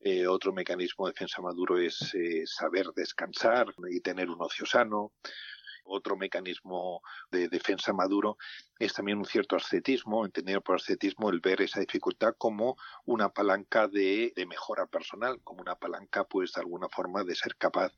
Eh, 0.00 0.26
otro 0.26 0.52
mecanismo 0.52 1.06
de 1.06 1.12
defensa 1.12 1.40
maduro 1.40 1.78
es 1.78 2.12
saber 2.44 2.86
descansar 2.94 3.66
y 3.90 4.00
tener 4.00 4.28
un 4.30 4.40
ocio 4.40 4.66
sano 4.66 5.12
Otro 5.86 6.16
mecanismo 6.16 7.00
de 7.30 7.48
defensa 7.48 7.92
maduro 7.92 8.36
es 8.78 8.92
también 8.92 9.18
un 9.18 9.24
cierto 9.24 9.56
ascetismo, 9.56 10.24
entendido 10.24 10.60
por 10.60 10.76
ascetismo 10.76 11.30
el 11.30 11.40
ver 11.40 11.62
esa 11.62 11.80
dificultad 11.80 12.34
como 12.36 12.76
una 13.04 13.28
palanca 13.28 13.88
de, 13.88 14.32
mejora 14.48 14.86
personal, 14.86 15.40
como 15.42 15.60
una 15.60 15.76
palanca, 15.76 16.24
pues 16.24 16.52
de 16.52 16.60
alguna 16.60 16.88
forma 16.88 17.24
de 17.24 17.34
ser 17.34 17.56
capaz 17.56 17.92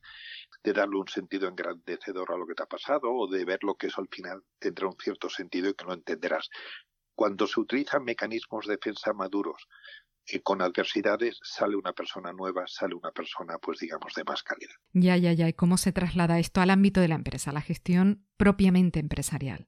de 0.63 0.73
darle 0.73 0.97
un 0.97 1.07
sentido 1.07 1.47
engrandecedor 1.47 2.31
a 2.31 2.37
lo 2.37 2.45
que 2.45 2.53
te 2.53 2.63
ha 2.63 2.67
pasado 2.67 3.11
o 3.11 3.27
de 3.27 3.43
ver 3.45 3.63
lo 3.63 3.75
que 3.75 3.87
eso 3.87 4.01
al 4.01 4.07
final 4.09 4.43
tendrá 4.59 4.87
un 4.87 4.97
cierto 4.97 5.29
sentido 5.29 5.69
y 5.69 5.73
que 5.73 5.85
lo 5.85 5.93
entenderás. 5.93 6.49
Cuando 7.15 7.47
se 7.47 7.59
utilizan 7.59 8.03
mecanismos 8.03 8.65
de 8.65 8.75
defensa 8.75 9.13
maduros 9.13 9.67
con 10.43 10.61
adversidades 10.61 11.39
sale 11.41 11.75
una 11.75 11.93
persona 11.93 12.31
nueva, 12.33 12.65
sale 12.67 12.95
una 12.95 13.11
persona, 13.11 13.57
pues 13.57 13.79
digamos, 13.79 14.13
de 14.13 14.23
más 14.23 14.43
calidad. 14.43 14.75
Ya, 14.93 15.17
ya, 15.17 15.33
ya. 15.33 15.47
¿Y 15.47 15.53
cómo 15.53 15.77
se 15.77 15.91
traslada 15.91 16.39
esto 16.39 16.61
al 16.61 16.69
ámbito 16.69 17.01
de 17.01 17.07
la 17.07 17.15
empresa, 17.15 17.51
la 17.51 17.61
gestión 17.61 18.25
propiamente 18.37 18.99
empresarial? 18.99 19.67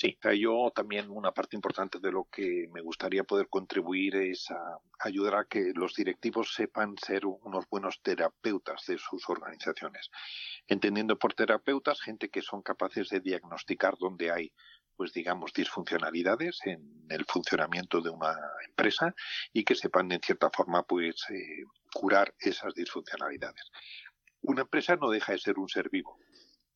Sí, 0.00 0.16
yo 0.38 0.70
también 0.72 1.10
una 1.10 1.32
parte 1.32 1.56
importante 1.56 1.98
de 1.98 2.12
lo 2.12 2.28
que 2.30 2.68
me 2.72 2.82
gustaría 2.82 3.24
poder 3.24 3.48
contribuir 3.48 4.14
es 4.14 4.48
a 4.48 4.78
ayudar 5.00 5.34
a 5.34 5.44
que 5.46 5.72
los 5.74 5.92
directivos 5.96 6.54
sepan 6.54 6.94
ser 7.04 7.26
unos 7.26 7.64
buenos 7.68 8.00
terapeutas 8.00 8.86
de 8.86 8.96
sus 8.96 9.28
organizaciones. 9.28 10.08
Entendiendo 10.68 11.18
por 11.18 11.34
terapeutas 11.34 12.00
gente 12.00 12.28
que 12.28 12.42
son 12.42 12.62
capaces 12.62 13.08
de 13.08 13.18
diagnosticar 13.18 13.96
dónde 13.98 14.30
hay 14.30 14.52
pues 14.98 15.12
digamos, 15.12 15.52
disfuncionalidades 15.52 16.58
en 16.64 17.06
el 17.08 17.24
funcionamiento 17.24 18.00
de 18.00 18.10
una 18.10 18.34
empresa 18.66 19.14
y 19.52 19.62
que 19.62 19.76
sepan 19.76 20.10
en 20.10 20.20
cierta 20.20 20.50
forma 20.50 20.82
pues 20.82 21.24
eh, 21.30 21.62
curar 21.94 22.34
esas 22.40 22.74
disfuncionalidades. 22.74 23.70
Una 24.42 24.62
empresa 24.62 24.96
no 24.96 25.08
deja 25.08 25.32
de 25.32 25.38
ser 25.38 25.56
un 25.56 25.68
ser 25.68 25.88
vivo 25.88 26.18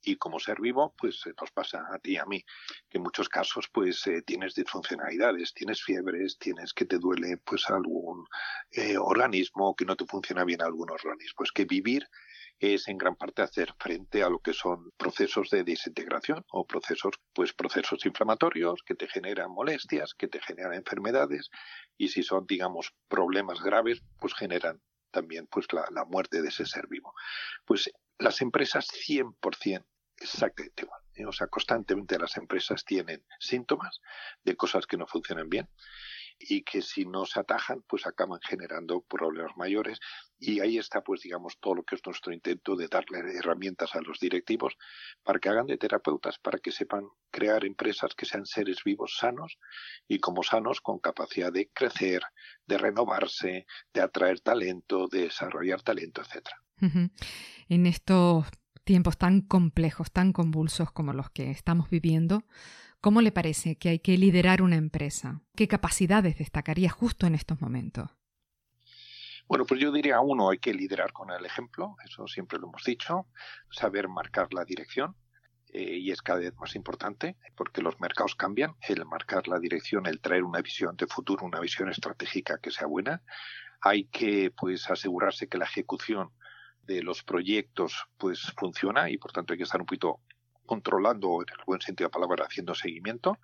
y 0.04 0.16
como 0.16 0.38
ser 0.38 0.60
vivo, 0.60 0.94
pues 0.96 1.22
nos 1.40 1.50
pasa 1.50 1.84
a 1.92 1.98
ti 1.98 2.12
y 2.12 2.16
a 2.16 2.24
mí, 2.24 2.44
que 2.88 2.98
en 2.98 3.02
muchos 3.02 3.28
casos 3.28 3.68
pues 3.72 4.06
eh, 4.06 4.22
tienes 4.22 4.54
disfuncionalidades, 4.54 5.52
tienes 5.52 5.82
fiebres, 5.82 6.38
tienes 6.38 6.72
que 6.72 6.84
te 6.84 6.98
duele 6.98 7.38
pues 7.38 7.68
algún 7.70 8.24
eh, 8.70 8.98
organismo, 8.98 9.74
que 9.74 9.84
no 9.84 9.96
te 9.96 10.06
funciona 10.06 10.44
bien 10.44 10.62
algún 10.62 10.90
organismo. 10.90 11.34
Pues 11.36 11.52
que 11.52 11.64
vivir 11.64 12.08
es 12.62 12.86
en 12.86 12.96
gran 12.96 13.16
parte 13.16 13.42
hacer 13.42 13.74
frente 13.78 14.22
a 14.22 14.28
lo 14.28 14.38
que 14.38 14.52
son 14.52 14.90
procesos 14.96 15.50
de 15.50 15.64
desintegración 15.64 16.44
o 16.50 16.64
procesos, 16.64 17.14
pues 17.32 17.52
procesos 17.52 18.06
inflamatorios 18.06 18.82
que 18.86 18.94
te 18.94 19.08
generan 19.08 19.50
molestias, 19.50 20.14
que 20.14 20.28
te 20.28 20.40
generan 20.40 20.74
enfermedades 20.74 21.50
y 21.98 22.08
si 22.08 22.22
son, 22.22 22.46
digamos, 22.46 22.94
problemas 23.08 23.60
graves, 23.60 24.02
pues 24.18 24.34
generan 24.34 24.80
también 25.10 25.48
pues 25.48 25.66
la, 25.72 25.86
la 25.90 26.04
muerte 26.04 26.40
de 26.40 26.48
ese 26.48 26.64
ser 26.64 26.86
vivo. 26.86 27.12
Pues 27.64 27.90
las 28.18 28.40
empresas 28.40 28.86
100% 28.86 29.84
exactamente 30.22 30.84
igual. 30.84 31.00
¿eh? 31.14 31.26
O 31.26 31.32
sea, 31.32 31.48
constantemente 31.48 32.18
las 32.18 32.36
empresas 32.36 32.84
tienen 32.84 33.24
síntomas 33.40 34.00
de 34.44 34.56
cosas 34.56 34.86
que 34.86 34.96
no 34.96 35.06
funcionan 35.06 35.48
bien 35.48 35.68
y 36.38 36.62
que 36.62 36.82
si 36.82 37.04
no 37.04 37.24
se 37.24 37.40
atajan, 37.40 37.82
pues 37.88 38.06
acaban 38.06 38.40
generando 38.42 39.00
problemas 39.02 39.56
mayores. 39.56 39.98
Y 40.38 40.60
ahí 40.60 40.78
está, 40.78 41.02
pues 41.02 41.22
digamos, 41.22 41.58
todo 41.60 41.76
lo 41.76 41.82
que 41.84 41.94
es 41.94 42.02
nuestro 42.04 42.32
intento 42.32 42.74
de 42.76 42.88
darle 42.88 43.20
herramientas 43.36 43.94
a 43.94 44.00
los 44.00 44.18
directivos 44.18 44.76
para 45.22 45.38
que 45.38 45.48
hagan 45.48 45.66
de 45.66 45.78
terapeutas, 45.78 46.38
para 46.38 46.58
que 46.58 46.72
sepan 46.72 47.06
crear 47.30 47.64
empresas 47.64 48.14
que 48.14 48.26
sean 48.26 48.46
seres 48.46 48.82
vivos 48.84 49.16
sanos 49.18 49.58
y 50.08 50.18
como 50.18 50.42
sanos 50.42 50.80
con 50.80 50.98
capacidad 50.98 51.52
de 51.52 51.70
crecer, 51.72 52.22
de 52.66 52.78
renovarse, 52.78 53.66
de 53.92 54.00
atraer 54.00 54.40
talento, 54.40 55.08
de 55.08 55.22
desarrollar 55.22 55.82
talento, 55.82 56.20
etcétera. 56.20 56.56
En 57.68 57.86
estos 57.86 58.46
tiempos 58.84 59.16
tan 59.16 59.42
complejos, 59.42 60.10
tan 60.10 60.32
convulsos 60.32 60.90
como 60.90 61.12
los 61.12 61.30
que 61.30 61.50
estamos 61.50 61.88
viviendo, 61.90 62.44
¿Cómo 63.02 63.20
le 63.20 63.32
parece 63.32 63.74
que 63.74 63.88
hay 63.88 63.98
que 63.98 64.16
liderar 64.16 64.62
una 64.62 64.76
empresa? 64.76 65.42
¿Qué 65.56 65.66
capacidades 65.66 66.38
destacaría 66.38 66.88
justo 66.88 67.26
en 67.26 67.34
estos 67.34 67.60
momentos? 67.60 68.08
Bueno, 69.48 69.66
pues 69.66 69.80
yo 69.80 69.90
diría, 69.90 70.20
uno, 70.20 70.50
hay 70.50 70.58
que 70.58 70.72
liderar 70.72 71.12
con 71.12 71.32
el 71.32 71.44
ejemplo, 71.44 71.96
eso 72.04 72.28
siempre 72.28 72.60
lo 72.60 72.68
hemos 72.68 72.84
dicho, 72.84 73.26
saber 73.72 74.06
marcar 74.06 74.54
la 74.54 74.64
dirección, 74.64 75.16
eh, 75.72 75.96
y 75.96 76.12
es 76.12 76.22
cada 76.22 76.38
vez 76.38 76.54
más 76.54 76.76
importante 76.76 77.36
porque 77.56 77.82
los 77.82 77.98
mercados 77.98 78.36
cambian, 78.36 78.76
el 78.88 79.04
marcar 79.04 79.48
la 79.48 79.58
dirección, 79.58 80.06
el 80.06 80.20
traer 80.20 80.44
una 80.44 80.62
visión 80.62 80.96
de 80.96 81.08
futuro, 81.08 81.44
una 81.44 81.58
visión 81.58 81.88
estratégica 81.88 82.58
que 82.62 82.70
sea 82.70 82.86
buena, 82.86 83.24
hay 83.80 84.04
que 84.04 84.52
pues 84.56 84.88
asegurarse 84.88 85.48
que 85.48 85.58
la 85.58 85.64
ejecución 85.64 86.30
de 86.82 87.02
los 87.02 87.24
proyectos 87.24 88.06
pues 88.16 88.52
funciona 88.56 89.10
y 89.10 89.18
por 89.18 89.32
tanto 89.32 89.54
hay 89.54 89.56
que 89.56 89.64
estar 89.64 89.80
un 89.80 89.86
poquito 89.86 90.20
controlando, 90.66 91.42
en 91.42 91.48
el 91.58 91.64
buen 91.66 91.80
sentido 91.80 92.08
de 92.08 92.10
la 92.10 92.20
palabra, 92.20 92.46
haciendo 92.46 92.74
seguimiento. 92.74 93.38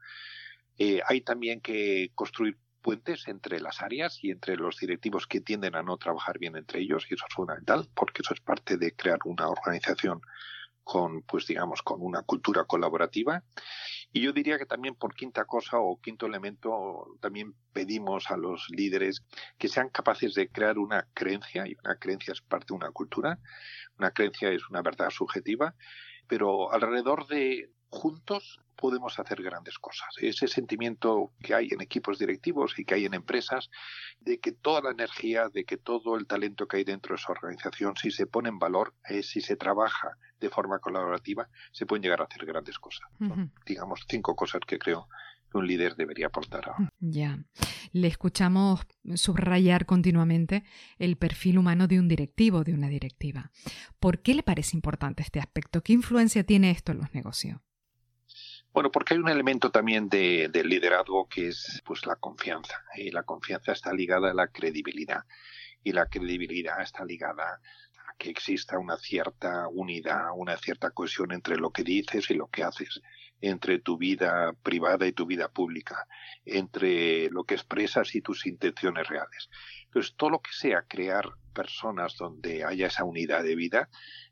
Eh, 0.79 1.01
hay 1.07 1.21
también 1.23 1.61
que 1.61 2.11
construir 2.15 2.57
puentes 2.81 3.29
entre 3.29 3.61
las 3.61 3.83
áreas 3.83 4.23
y 4.23 4.31
entre 4.31 4.57
los 4.57 4.79
directivos 4.79 5.27
que 5.27 5.41
tienden 5.41 5.75
a 5.75 5.83
no 5.83 5.97
trabajar 5.97 6.39
bien 6.39 6.57
entre 6.57 6.81
ellos 6.81 7.07
y 7.11 7.15
eso 7.15 7.25
es 7.29 7.35
fundamental 7.35 7.89
porque 7.95 8.23
eso 8.23 8.35
es 8.35 8.41
parte 8.41 8.77
de 8.77 8.95
crear 8.95 9.19
una 9.25 9.49
organización 9.49 10.21
con 10.85 11.23
pues 11.23 11.47
digamos 11.47 11.83
con 11.83 12.01
una 12.01 12.23
cultura 12.23 12.65
colaborativa 12.65 13.43
y 14.11 14.23
yo 14.23 14.33
diría 14.33 14.57
que 14.57 14.65
también 14.65 14.95
por 14.95 15.15
quinta 15.15 15.45
cosa 15.45 15.79
o 15.79 16.01
quinto 16.01 16.25
elemento 16.25 17.19
también 17.21 17.55
pedimos 17.75 18.31
a 18.31 18.39
los 18.39 18.71
líderes 18.71 19.23
que 19.59 19.69
sean 19.69 19.91
capaces 19.91 20.33
de 20.35 20.49
crear 20.49 20.79
una 20.79 21.07
creencia 21.13 21.67
y 21.67 21.77
una 21.85 21.97
creencia 21.97 22.33
es 22.33 22.41
parte 22.41 22.69
de 22.69 22.77
una 22.77 22.91
cultura 22.91 23.39
una 23.99 24.13
creencia 24.13 24.51
es 24.51 24.67
una 24.71 24.81
verdad 24.81 25.11
subjetiva 25.11 25.75
pero 26.29 26.73
alrededor 26.73 27.27
de 27.27 27.71
juntos 27.91 28.61
podemos 28.77 29.19
hacer 29.19 29.43
grandes 29.43 29.79
cosas. 29.79 30.09
Ese 30.21 30.47
sentimiento 30.47 31.33
que 31.43 31.55
hay 31.55 31.69
en 31.73 31.81
equipos 31.81 32.19
directivos 32.19 32.79
y 32.79 32.85
que 32.85 32.95
hay 32.95 33.07
en 33.07 33.15
empresas 33.15 33.71
de 34.21 34.39
que 34.39 34.53
toda 34.53 34.81
la 34.81 34.91
energía, 34.91 35.49
de 35.49 35.65
que 35.65 35.79
todo 35.79 36.17
el 36.17 36.27
talento 36.27 36.69
que 36.69 36.77
hay 36.77 36.85
dentro 36.85 37.15
de 37.15 37.21
esa 37.21 37.33
organización, 37.33 37.97
si 37.97 38.13
se 38.13 38.27
pone 38.27 38.51
en 38.51 38.61
valor, 38.61 38.95
eh, 39.09 39.25
si 39.25 39.41
se 39.41 39.57
trabaja 39.57 40.17
de 40.39 40.49
forma 40.49 40.79
colaborativa, 40.79 41.49
se 41.73 41.87
pueden 41.87 42.05
llegar 42.05 42.21
a 42.21 42.25
hacer 42.25 42.47
grandes 42.47 42.79
cosas. 42.79 43.09
Digamos, 43.67 44.05
cinco 44.09 44.37
cosas 44.37 44.61
que 44.65 44.79
creo 44.79 45.09
que 45.49 45.59
un 45.59 45.67
líder 45.67 45.97
debería 45.97 46.27
aportar. 46.27 46.71
Ya. 47.01 47.39
Le 47.93 48.09
escuchamos 48.09 48.81
subrayar 49.15 49.87
continuamente 49.87 50.65
el 50.99 51.17
perfil 51.17 51.59
humano 51.59 51.87
de 51.87 51.99
un 51.99 52.09
directivo, 52.09 52.65
de 52.65 52.75
una 52.75 52.89
directiva. 52.89 53.51
¿Por 53.99 54.23
qué 54.23 54.35
le 54.35 54.43
parece 54.43 54.77
importante 54.77 55.23
este 55.23 55.41
aspecto? 55.41 55.83
¿Qué 55.83 55.93
influencia 55.93 56.45
tiene 56.45 56.71
esto 56.71 56.93
en 56.93 56.99
los 56.99 57.15
negocios? 57.15 57.61
Bueno, 58.73 58.91
porque 58.91 59.15
hay 59.15 59.21
un 59.21 59.29
elemento 59.29 59.71
también 59.71 60.09
de, 60.09 60.49
del 60.53 60.69
liderazgo 60.69 61.29
que 61.29 61.49
es 61.49 61.83
pues 61.85 62.07
la 62.07 62.17
confianza. 62.17 62.85
Y 62.97 63.11
la 63.11 63.23
confianza 63.23 63.73
está 63.73 63.93
ligada 63.93 64.31
a 64.31 64.35
la 64.35 64.49
credibilidad. 64.49 65.25
Y 65.83 65.93
la 65.93 66.07
credibilidad 66.07 66.81
está 66.83 67.05
ligada 67.05 67.55
a 67.55 68.15
que 68.19 68.31
exista 68.31 68.79
una 68.79 68.97
cierta 68.99 69.69
unidad, 69.69 70.27
una 70.37 70.57
cierta 70.59 70.91
cohesión 70.91 71.33
entre 71.33 71.57
lo 71.57 71.71
que 71.71 71.83
dices 71.83 72.31
y 72.31 72.35
lo 72.35 72.49
que 72.49 72.63
haces 72.63 73.01
entre 73.41 73.79
tu 73.79 73.97
vida 73.97 74.53
privada 74.63 75.07
y 75.07 75.13
tu 75.13 75.27
vida 75.27 75.49
pública, 75.49 76.07
entre 76.45 77.31
lo 77.31 77.45
que 77.45 77.55
expresas 77.55 78.15
y 78.15 78.21
tus 78.21 78.47
intenciones 78.47 79.09
reales. 79.09 79.49
Entonces, 79.85 80.15
todo 80.17 80.31
lo 80.31 80.41
que 80.41 80.53
sea 80.53 80.83
crear 80.83 81.31
personas 81.55 82.17
donde 82.17 82.65
haya 82.65 82.87
esa 82.87 83.05
unidad 83.05 83.43
de 83.43 83.57
vida, 83.57 83.89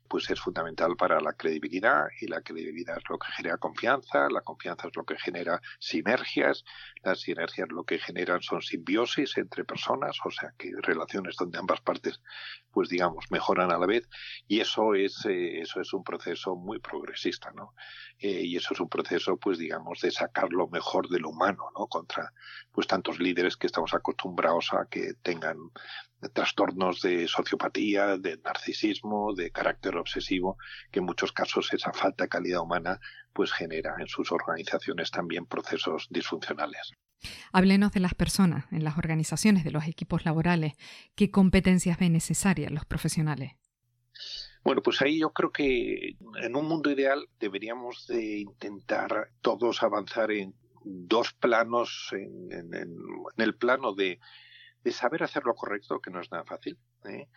pues 0.07 0.29
es 0.29 0.39
fundamental 0.39 0.95
para 0.95 1.19
la 1.19 1.33
credibilidad 1.33 2.05
y 2.19 2.27
la 2.27 2.41
credibilidad 2.41 2.97
es 2.97 3.03
lo 3.09 3.17
que 3.17 3.31
genera 3.31 3.57
confianza, 3.57 4.29
la 4.29 4.41
confianza 4.41 4.87
es 4.87 4.95
lo 4.95 5.03
que 5.03 5.17
genera 5.17 5.61
sinergias, 5.79 6.63
las 7.03 7.21
sinergias 7.21 7.69
lo 7.69 7.83
que 7.83 7.99
generan 7.99 8.41
son 8.41 8.61
simbiosis 8.61 9.37
entre 9.37 9.65
personas, 9.65 10.17
o 10.23 10.31
sea 10.31 10.53
que 10.57 10.71
relaciones 10.81 11.35
donde 11.35 11.57
ambas 11.57 11.81
partes 11.81 12.21
pues 12.71 12.89
digamos 12.89 13.25
mejoran 13.31 13.71
a 13.71 13.77
la 13.77 13.85
vez 13.85 14.07
y 14.47 14.59
eso 14.59 14.93
es 14.93 15.25
eh, 15.25 15.61
eso 15.61 15.81
es 15.81 15.93
un 15.93 16.03
proceso 16.03 16.55
muy 16.55 16.79
progresista, 16.79 17.51
¿no? 17.51 17.73
Eh, 18.19 18.41
y 18.43 18.55
eso 18.55 18.73
es 18.73 18.79
un 18.79 18.89
proceso 18.89 19.37
pues 19.37 19.57
digamos 19.57 20.01
de 20.01 20.11
sacar 20.11 20.51
lo 20.51 20.67
mejor 20.67 21.09
de 21.09 21.19
lo 21.19 21.29
humano, 21.29 21.69
¿no? 21.77 21.87
Contra 21.87 22.33
pues 22.71 22.87
tantos 22.87 23.19
líderes 23.19 23.57
que 23.57 23.67
estamos 23.67 23.93
acostumbrados 23.93 24.73
a 24.73 24.85
que 24.89 25.13
tengan 25.21 25.57
trastornos 26.33 27.01
de 27.01 27.27
sociopatía, 27.27 28.17
de 28.17 28.37
narcisismo, 28.37 29.33
de 29.33 29.51
carácter 29.51 29.97
obsesivo, 29.97 30.57
que 30.91 30.99
en 30.99 31.05
muchos 31.05 31.31
casos 31.31 31.71
esa 31.73 31.93
falta 31.93 32.25
de 32.25 32.29
calidad 32.29 32.61
humana 32.61 32.99
pues 33.33 33.51
genera 33.51 33.95
en 33.99 34.07
sus 34.07 34.31
organizaciones 34.31 35.11
también 35.11 35.45
procesos 35.45 36.07
disfuncionales. 36.09 36.91
Háblenos 37.51 37.91
de 37.91 37.99
las 37.99 38.13
personas 38.13 38.65
en 38.71 38.83
las 38.83 38.97
organizaciones, 38.97 39.63
de 39.63 39.71
los 39.71 39.87
equipos 39.87 40.25
laborales. 40.25 40.73
¿Qué 41.15 41.31
competencias 41.31 41.99
ven 41.99 42.13
necesarias 42.13 42.71
los 42.71 42.85
profesionales? 42.85 43.53
Bueno, 44.63 44.81
pues 44.81 45.01
ahí 45.01 45.19
yo 45.19 45.31
creo 45.31 45.51
que 45.51 46.17
en 46.41 46.55
un 46.55 46.67
mundo 46.67 46.91
ideal 46.91 47.27
deberíamos 47.39 48.05
de 48.07 48.39
intentar 48.39 49.29
todos 49.41 49.81
avanzar 49.81 50.31
en 50.31 50.55
dos 50.83 51.33
planos, 51.33 52.09
en, 52.11 52.73
el 53.37 53.55
plano 53.55 53.93
de 53.93 54.19
de 54.87 54.93
saber 54.93 55.21
hacer 55.21 55.43
lo 55.43 55.53
correcto, 55.53 55.99
que 55.99 56.09
no 56.09 56.21
es 56.21 56.31
nada 56.31 56.45
fácil, 56.45 56.77
¿eh? 57.03 57.27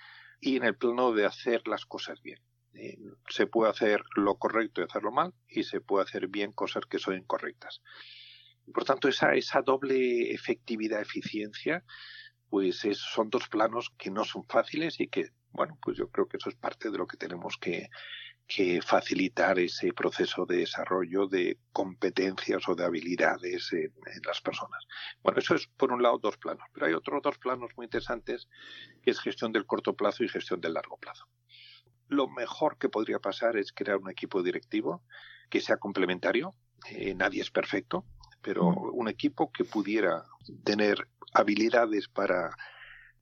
y 0.40 0.57
en 0.57 0.64
el 0.64 0.76
plano 0.76 1.11
de 1.11 1.26
hacer 1.26 1.66
las 1.66 1.85
cosas 1.85 2.23
bien. 2.23 2.38
Eh, 2.75 2.97
se 3.28 3.49
puede 3.49 3.73
hacer 3.73 4.04
lo 4.14 4.37
correcto 4.37 4.80
y 4.80 4.85
hacerlo 4.85 5.11
mal 5.11 5.35
y 5.49 5.64
se 5.64 5.80
puede 5.80 6.04
hacer 6.04 6.28
bien 6.28 6.52
cosas 6.52 6.87
que 6.87 7.00
son 7.00 7.16
incorrectas. 7.16 7.83
Por 8.73 8.85
tanto, 8.85 9.09
esa, 9.09 9.35
esa 9.35 9.62
doble 9.62 10.33
efectividad, 10.33 11.00
eficiencia, 11.00 11.85
pues 12.49 12.87
son 12.95 13.30
dos 13.30 13.49
planos 13.49 13.90
que 13.99 14.12
no 14.12 14.25
son 14.25 14.45
fáciles 14.47 15.00
y 15.00 15.09
que, 15.09 15.30
bueno, 15.50 15.76
pues 15.83 15.97
yo 15.97 16.09
creo 16.09 16.28
que 16.28 16.37
eso 16.37 16.50
es 16.50 16.54
parte 16.54 16.88
de 16.92 16.99
lo 16.99 17.09
que 17.09 17.16
tenemos 17.16 17.57
que, 17.61 17.88
que 18.50 18.83
facilitar 18.83 19.61
ese 19.61 19.92
proceso 19.92 20.45
de 20.45 20.57
desarrollo 20.57 21.28
de 21.28 21.57
competencias 21.73 22.69
o 22.69 22.75
de 22.75 22.85
habilidades 22.85 23.73
en, 23.73 23.92
las 24.26 24.40
personas. 24.40 24.85
Bueno, 25.23 25.38
eso 25.38 25.54
es 25.54 25.69
por 25.69 25.92
un 25.92 26.02
lado 26.02 26.19
dos 26.19 26.37
planos, 26.37 26.64
pero 26.75 26.87
hay 26.87 26.92
otros 26.92 27.23
dos 27.23 27.38
planos 27.38 27.71
muy 27.76 27.87
interesantes 27.87 28.49
que 29.02 29.12
es 29.12 29.21
gestión 29.21 29.52
del 29.52 29.66
corto 29.66 29.95
plazo 29.95 30.25
y 30.25 30.28
gestión 30.28 30.61
del 30.61 30.75
largo 30.75 30.97
plazo. 30.97 31.28
Lo 32.09 32.26
mejor 32.26 32.76
que 32.76 32.88
podría 32.88 33.21
pasar 33.21 33.57
es 33.57 33.73
crear 33.73 33.99
un 33.99 34.11
equipo 34.11 34.42
directivo 34.42 35.04
que 35.49 35.61
sea 35.61 35.76
complementario. 35.76 36.57
Eh, 36.90 37.14
nadie 37.14 37.42
es 37.42 37.52
perfecto, 37.52 38.04
pero 38.42 38.66
un 38.66 39.09
equipo 39.09 39.52
que 39.52 39.64
pudiera 39.64 40.25
tener 40.64 41.07
habilidades 41.33 42.09
para 42.09 42.50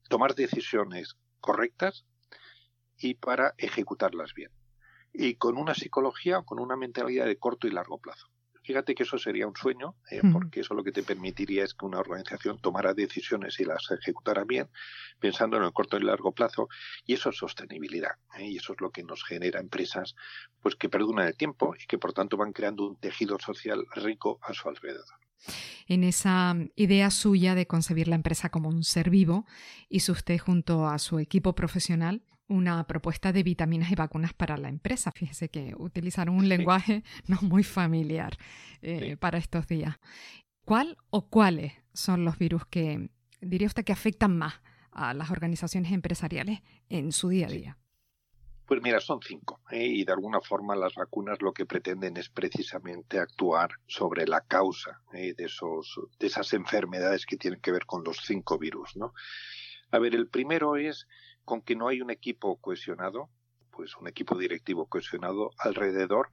tomar 0.08 0.34
decisiones 0.34 1.18
correctas 1.40 2.06
y 2.96 3.12
para 3.12 3.54
ejecutarlas 3.58 4.32
bien 4.32 4.57
y 5.12 5.34
con 5.34 5.56
una 5.56 5.74
psicología 5.74 6.38
o 6.38 6.44
con 6.44 6.60
una 6.60 6.76
mentalidad 6.76 7.26
de 7.26 7.36
corto 7.36 7.66
y 7.66 7.70
largo 7.70 7.98
plazo. 7.98 8.28
Fíjate 8.68 8.94
que 8.94 9.04
eso 9.04 9.16
sería 9.16 9.46
un 9.46 9.56
sueño, 9.56 9.94
eh, 10.10 10.20
porque 10.30 10.60
eso 10.60 10.74
lo 10.74 10.84
que 10.84 10.92
te 10.92 11.02
permitiría 11.02 11.64
es 11.64 11.72
que 11.72 11.86
una 11.86 12.00
organización 12.00 12.60
tomara 12.60 12.92
decisiones 12.92 13.58
y 13.60 13.64
las 13.64 13.90
ejecutara 13.90 14.44
bien, 14.44 14.68
pensando 15.18 15.56
en 15.56 15.62
el 15.62 15.72
corto 15.72 15.96
y 15.96 16.02
largo 16.02 16.32
plazo, 16.32 16.68
y 17.06 17.14
eso 17.14 17.30
es 17.30 17.38
sostenibilidad, 17.38 18.16
¿eh? 18.36 18.46
y 18.46 18.58
eso 18.58 18.74
es 18.74 18.80
lo 18.82 18.90
que 18.90 19.02
nos 19.04 19.24
genera 19.24 19.58
empresas 19.58 20.14
pues 20.60 20.76
que 20.76 20.90
perduran 20.90 21.28
el 21.28 21.34
tiempo 21.34 21.74
y 21.82 21.86
que 21.86 21.96
por 21.96 22.12
tanto 22.12 22.36
van 22.36 22.52
creando 22.52 22.86
un 22.86 22.96
tejido 22.96 23.38
social 23.38 23.86
rico 23.94 24.38
a 24.42 24.52
su 24.52 24.68
alrededor 24.68 25.16
en 25.86 26.04
esa 26.04 26.56
idea 26.76 27.10
suya 27.10 27.54
de 27.54 27.66
concebir 27.66 28.08
la 28.08 28.16
empresa 28.16 28.50
como 28.50 28.68
un 28.68 28.84
ser 28.84 29.08
vivo, 29.08 29.46
hizo 29.88 30.12
usted 30.12 30.38
junto 30.38 30.86
a 30.86 30.98
su 30.98 31.18
equipo 31.18 31.54
profesional 31.54 32.22
una 32.48 32.86
propuesta 32.86 33.32
de 33.32 33.42
vitaminas 33.42 33.92
y 33.92 33.94
vacunas 33.94 34.32
para 34.32 34.56
la 34.56 34.68
empresa. 34.68 35.12
Fíjese 35.12 35.50
que 35.50 35.74
utilizaron 35.76 36.36
un 36.36 36.48
lenguaje 36.48 37.04
no 37.26 37.38
muy 37.42 37.62
familiar 37.62 38.36
eh, 38.82 39.16
para 39.16 39.38
estos 39.38 39.66
días. 39.68 39.96
¿Cuál 40.64 40.96
o 41.10 41.28
cuáles 41.28 41.72
son 41.92 42.24
los 42.24 42.38
virus 42.38 42.66
que 42.66 43.10
diría 43.40 43.66
usted 43.66 43.84
que 43.84 43.92
afectan 43.92 44.36
más 44.36 44.54
a 44.90 45.14
las 45.14 45.30
organizaciones 45.30 45.92
empresariales 45.92 46.60
en 46.88 47.12
su 47.12 47.28
día 47.28 47.46
a 47.46 47.50
día? 47.50 47.78
Pues 48.68 48.82
mira, 48.82 49.00
son 49.00 49.20
cinco. 49.22 49.60
¿eh? 49.70 49.86
Y 49.86 50.04
de 50.04 50.12
alguna 50.12 50.42
forma 50.42 50.76
las 50.76 50.94
vacunas 50.94 51.40
lo 51.40 51.54
que 51.54 51.64
pretenden 51.64 52.18
es 52.18 52.28
precisamente 52.28 53.18
actuar 53.18 53.70
sobre 53.86 54.26
la 54.26 54.42
causa 54.42 55.00
¿eh? 55.14 55.32
de, 55.34 55.44
esos, 55.44 55.98
de 56.18 56.26
esas 56.26 56.52
enfermedades 56.52 57.24
que 57.24 57.38
tienen 57.38 57.60
que 57.60 57.72
ver 57.72 57.86
con 57.86 58.04
los 58.04 58.18
cinco 58.26 58.58
virus. 58.58 58.94
¿no? 58.94 59.14
A 59.90 59.98
ver, 59.98 60.14
el 60.14 60.28
primero 60.28 60.76
es 60.76 61.08
con 61.48 61.62
que 61.62 61.74
no 61.74 61.88
hay 61.88 62.02
un 62.02 62.10
equipo 62.10 62.58
cohesionado, 62.60 63.30
pues 63.70 63.96
un 63.96 64.06
equipo 64.06 64.36
directivo 64.36 64.84
cohesionado 64.84 65.50
alrededor, 65.56 66.28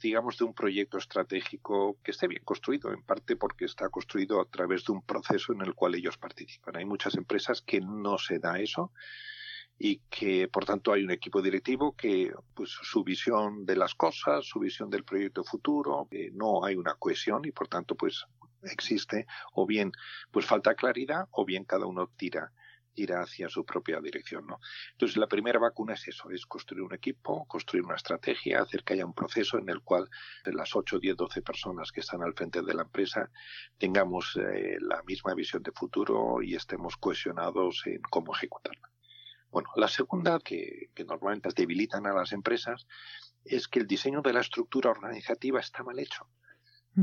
digamos, 0.00 0.38
de 0.38 0.44
un 0.46 0.54
proyecto 0.54 0.96
estratégico 0.96 1.98
que 2.02 2.12
esté 2.12 2.28
bien 2.28 2.42
construido, 2.44 2.90
en 2.90 3.02
parte 3.02 3.36
porque 3.36 3.66
está 3.66 3.90
construido 3.90 4.40
a 4.40 4.46
través 4.46 4.86
de 4.86 4.92
un 4.92 5.02
proceso 5.02 5.52
en 5.52 5.60
el 5.60 5.74
cual 5.74 5.94
ellos 5.94 6.16
participan. 6.16 6.76
Hay 6.76 6.86
muchas 6.86 7.14
empresas 7.16 7.60
que 7.60 7.82
no 7.82 8.16
se 8.16 8.38
da 8.38 8.58
eso 8.58 8.90
y 9.78 9.98
que 10.08 10.48
por 10.48 10.64
tanto 10.64 10.94
hay 10.94 11.04
un 11.04 11.10
equipo 11.10 11.42
directivo 11.42 11.94
que 11.94 12.32
pues 12.54 12.70
su 12.70 13.04
visión 13.04 13.66
de 13.66 13.76
las 13.76 13.94
cosas, 13.94 14.46
su 14.46 14.60
visión 14.60 14.88
del 14.88 15.04
proyecto 15.04 15.44
futuro, 15.44 16.08
no 16.32 16.64
hay 16.64 16.76
una 16.76 16.94
cohesión 16.94 17.44
y 17.44 17.52
por 17.52 17.68
tanto 17.68 17.96
pues 17.96 18.24
existe 18.62 19.26
o 19.52 19.66
bien 19.66 19.92
pues 20.30 20.46
falta 20.46 20.74
claridad 20.74 21.28
o 21.32 21.44
bien 21.44 21.64
cada 21.64 21.84
uno 21.84 22.08
tira 22.16 22.50
irá 22.94 23.22
hacia 23.22 23.48
su 23.48 23.64
propia 23.64 24.00
dirección. 24.00 24.46
¿no? 24.46 24.60
Entonces, 24.92 25.16
la 25.16 25.26
primera 25.26 25.58
vacuna 25.58 25.94
es 25.94 26.08
eso, 26.08 26.30
es 26.30 26.46
construir 26.46 26.82
un 26.82 26.94
equipo, 26.94 27.46
construir 27.46 27.84
una 27.84 27.96
estrategia, 27.96 28.62
hacer 28.62 28.84
que 28.84 28.94
haya 28.94 29.06
un 29.06 29.14
proceso 29.14 29.58
en 29.58 29.68
el 29.68 29.80
cual 29.82 30.08
de 30.44 30.52
las 30.52 30.74
8, 30.74 30.98
10, 30.98 31.16
12 31.16 31.42
personas 31.42 31.92
que 31.92 32.00
están 32.00 32.22
al 32.22 32.34
frente 32.34 32.62
de 32.62 32.74
la 32.74 32.82
empresa 32.82 33.30
tengamos 33.78 34.36
eh, 34.36 34.78
la 34.80 35.02
misma 35.02 35.34
visión 35.34 35.62
de 35.62 35.72
futuro 35.72 36.42
y 36.42 36.54
estemos 36.54 36.96
cohesionados 36.96 37.82
en 37.86 38.02
cómo 38.02 38.34
ejecutarla. 38.34 38.90
Bueno, 39.50 39.70
la 39.76 39.86
segunda, 39.86 40.40
que, 40.40 40.90
que 40.94 41.04
normalmente 41.04 41.48
debilitan 41.54 42.06
a 42.06 42.12
las 42.12 42.32
empresas, 42.32 42.88
es 43.44 43.68
que 43.68 43.78
el 43.78 43.86
diseño 43.86 44.20
de 44.20 44.32
la 44.32 44.40
estructura 44.40 44.90
organizativa 44.90 45.60
está 45.60 45.82
mal 45.82 45.98
hecho, 45.98 46.26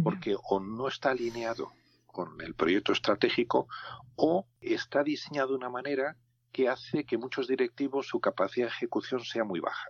porque 0.04 0.36
o 0.41 0.60
no 0.60 0.88
está 0.88 1.12
alineado 1.12 1.71
con 2.12 2.41
el 2.41 2.54
proyecto 2.54 2.91
estratégico 2.91 3.67
o 4.15 4.47
está 4.60 5.04
diseñado 5.04 5.50
de 5.50 5.56
una 5.56 5.69
manera 5.69 6.17
que 6.52 6.67
hace 6.67 7.06
que 7.06 7.17
muchos 7.17 7.47
directivos 7.47 8.08
su 8.08 8.19
capacidad 8.19 8.67
de 8.67 8.74
ejecución 8.74 9.21
sea 9.24 9.43
muy 9.43 9.60
baja. 9.60 9.89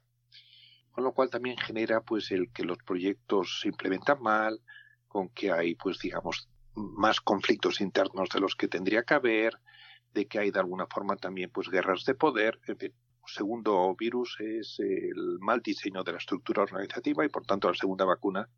Con 0.92 1.04
lo 1.04 1.14
cual 1.14 1.30
también 1.30 1.58
genera 1.58 2.02
pues 2.02 2.32
el 2.32 2.52
que 2.52 2.64
los 2.64 2.78
proyectos 2.80 3.62
se 3.62 3.70
implementan 3.70 4.22
mal, 4.22 4.62
con 5.08 5.30
que 5.30 5.52
hay 5.52 5.76
pues 5.76 6.00
digamos 6.00 6.50
más 6.76 7.20
conflictos 7.22 7.82
internos 7.82 8.30
de 8.30 8.40
los 8.40 8.56
que 8.56 8.68
tendría 8.68 9.04
que 9.04 9.14
haber, 9.14 9.60
de 10.14 10.28
que 10.28 10.40
hay 10.40 10.52
de 10.52 10.60
alguna 10.60 10.88
forma 10.88 11.16
también 11.16 11.50
pues 11.50 11.70
guerras 11.70 12.06
de 12.06 12.16
poder, 12.16 12.60
en 12.68 12.78
fin, 12.78 12.94
segundo 13.26 13.96
virus 13.96 14.38
es 14.40 14.80
el 14.80 15.40
mal 15.40 15.62
diseño 15.62 16.04
de 16.04 16.14
la 16.14 16.18
estructura 16.18 16.64
organizativa 16.64 17.26
y 17.26 17.30
por 17.30 17.46
tanto 17.46 17.70
la 17.70 17.76
segunda 17.76 18.06
vacuna 18.06 18.50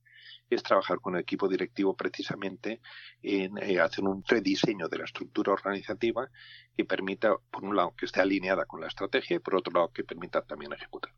es 0.50 0.64
trabajar 0.64 1.00
con 1.00 1.16
el 1.16 1.22
equipo 1.22 1.48
directivo 1.48 1.96
precisamente 1.96 2.82
en 3.22 3.58
eh, 3.58 3.80
hacer 3.80 4.04
un 4.04 4.24
rediseño 4.26 4.88
de 4.88 4.98
la 5.00 5.06
estructura 5.06 5.54
organizativa 5.54 6.30
que 6.76 6.86
permita, 6.86 7.36
por 7.52 7.64
un 7.64 7.76
lado, 7.76 7.94
que 7.98 8.06
esté 8.06 8.22
alineada 8.22 8.66
con 8.66 8.82
la 8.82 8.88
estrategia 8.88 9.38
y 9.38 9.40
por 9.40 9.56
otro 9.56 9.74
lado, 9.74 9.92
que 9.92 10.04
permita 10.04 10.42
también 10.42 10.74
ejecutar. 10.74 11.14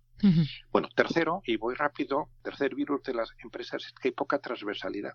Bueno, 0.72 0.88
tercero, 0.96 1.42
y 1.46 1.58
voy 1.58 1.76
rápido, 1.76 2.30
tercer 2.42 2.74
virus 2.74 3.04
de 3.04 3.14
las 3.14 3.30
empresas 3.44 3.86
es 3.86 3.94
que 3.94 4.08
hay 4.08 4.12
poca 4.14 4.40
transversalidad 4.40 5.14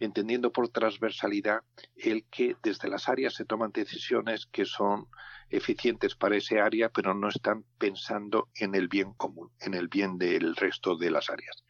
entendiendo 0.00 0.52
por 0.52 0.68
transversalidad 0.68 1.62
el 1.96 2.24
que 2.30 2.56
desde 2.62 2.88
las 2.88 3.08
áreas 3.08 3.34
se 3.34 3.44
toman 3.44 3.72
decisiones 3.72 4.46
que 4.46 4.64
son 4.64 5.08
eficientes 5.50 6.14
para 6.14 6.36
ese 6.36 6.60
área, 6.60 6.90
pero 6.90 7.14
no 7.14 7.28
están 7.28 7.64
pensando 7.78 8.48
en 8.54 8.74
el 8.74 8.88
bien 8.88 9.12
común, 9.14 9.50
en 9.60 9.74
el 9.74 9.88
bien 9.88 10.18
del 10.18 10.56
resto 10.56 10.96
de 10.96 11.10
las 11.10 11.30
áreas. 11.30 11.64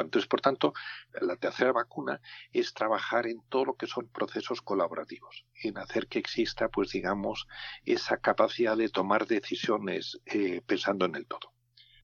Entonces, 0.00 0.28
por 0.28 0.40
tanto, 0.40 0.72
la 1.20 1.36
tercera 1.36 1.72
vacuna 1.72 2.20
es 2.52 2.74
trabajar 2.74 3.26
en 3.26 3.40
todo 3.48 3.66
lo 3.66 3.74
que 3.74 3.86
son 3.86 4.08
procesos 4.08 4.62
colaborativos, 4.62 5.44
en 5.62 5.78
hacer 5.78 6.08
que 6.08 6.18
exista, 6.18 6.68
pues 6.68 6.90
digamos, 6.90 7.46
esa 7.84 8.18
capacidad 8.18 8.76
de 8.76 8.88
tomar 8.88 9.26
decisiones 9.26 10.20
eh, 10.26 10.62
pensando 10.66 11.06
en 11.06 11.14
el 11.14 11.26
todo. 11.26 11.52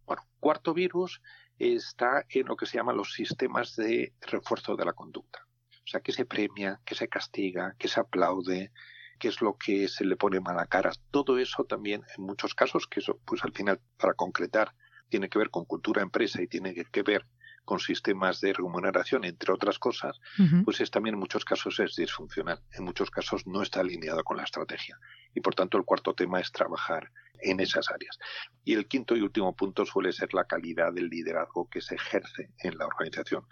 Bueno, 0.06 0.22
cuarto 0.40 0.74
virus 0.74 1.20
está 1.58 2.24
en 2.28 2.46
lo 2.46 2.56
que 2.56 2.66
se 2.66 2.78
llaman 2.78 2.96
los 2.96 3.12
sistemas 3.12 3.76
de 3.76 4.12
refuerzo 4.20 4.76
de 4.76 4.84
la 4.84 4.92
conducta. 4.92 5.46
O 5.84 5.86
sea, 5.86 6.00
que 6.00 6.12
se 6.12 6.24
premia, 6.24 6.80
que 6.84 6.94
se 6.94 7.08
castiga, 7.08 7.74
que 7.78 7.88
se 7.88 8.00
aplaude, 8.00 8.72
qué 9.18 9.28
es 9.28 9.40
lo 9.40 9.56
que 9.56 9.88
se 9.88 10.04
le 10.04 10.16
pone 10.16 10.40
mala 10.40 10.66
cara. 10.66 10.92
Todo 11.10 11.38
eso 11.38 11.64
también, 11.64 12.02
en 12.16 12.24
muchos 12.24 12.54
casos, 12.54 12.86
que 12.86 13.00
eso, 13.00 13.20
pues 13.24 13.44
al 13.44 13.52
final, 13.52 13.80
para 13.98 14.14
concretar, 14.14 14.74
tiene 15.08 15.28
que 15.28 15.38
ver 15.38 15.50
con 15.50 15.64
cultura 15.64 16.02
empresa 16.02 16.42
y 16.42 16.48
tiene 16.48 16.74
que 16.74 17.02
ver 17.02 17.26
con 17.64 17.80
sistemas 17.80 18.40
de 18.40 18.52
remuneración, 18.52 19.24
entre 19.24 19.52
otras 19.52 19.78
cosas, 19.78 20.20
pues 20.64 20.80
es 20.80 20.90
también 20.90 21.14
en 21.14 21.20
muchos 21.20 21.44
casos 21.44 21.80
es 21.80 21.96
disfuncional. 21.96 22.60
En 22.72 22.84
muchos 22.84 23.10
casos 23.10 23.46
no 23.46 23.62
está 23.62 23.80
alineado 23.80 24.22
con 24.22 24.36
la 24.36 24.44
estrategia. 24.44 24.98
Y 25.34 25.40
por 25.40 25.54
tanto, 25.54 25.78
el 25.78 25.84
cuarto 25.84 26.14
tema 26.14 26.40
es 26.40 26.52
trabajar 26.52 27.10
en 27.40 27.60
esas 27.60 27.90
áreas. 27.90 28.18
Y 28.64 28.74
el 28.74 28.86
quinto 28.86 29.16
y 29.16 29.20
último 29.20 29.54
punto 29.54 29.84
suele 29.86 30.12
ser 30.12 30.34
la 30.34 30.44
calidad 30.44 30.92
del 30.92 31.08
liderazgo 31.08 31.68
que 31.68 31.80
se 31.80 31.94
ejerce 31.94 32.50
en 32.58 32.76
la 32.78 32.86
organización. 32.86 33.46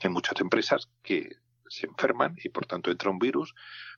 Hay 0.00 0.10
muchas 0.10 0.40
empresas 0.40 0.88
que 1.02 1.36
se 1.68 1.86
enferman 1.86 2.36
y 2.42 2.48
por 2.50 2.66
tanto 2.66 2.90
entra 2.90 3.10
un 3.10 3.18
virus 3.18 3.54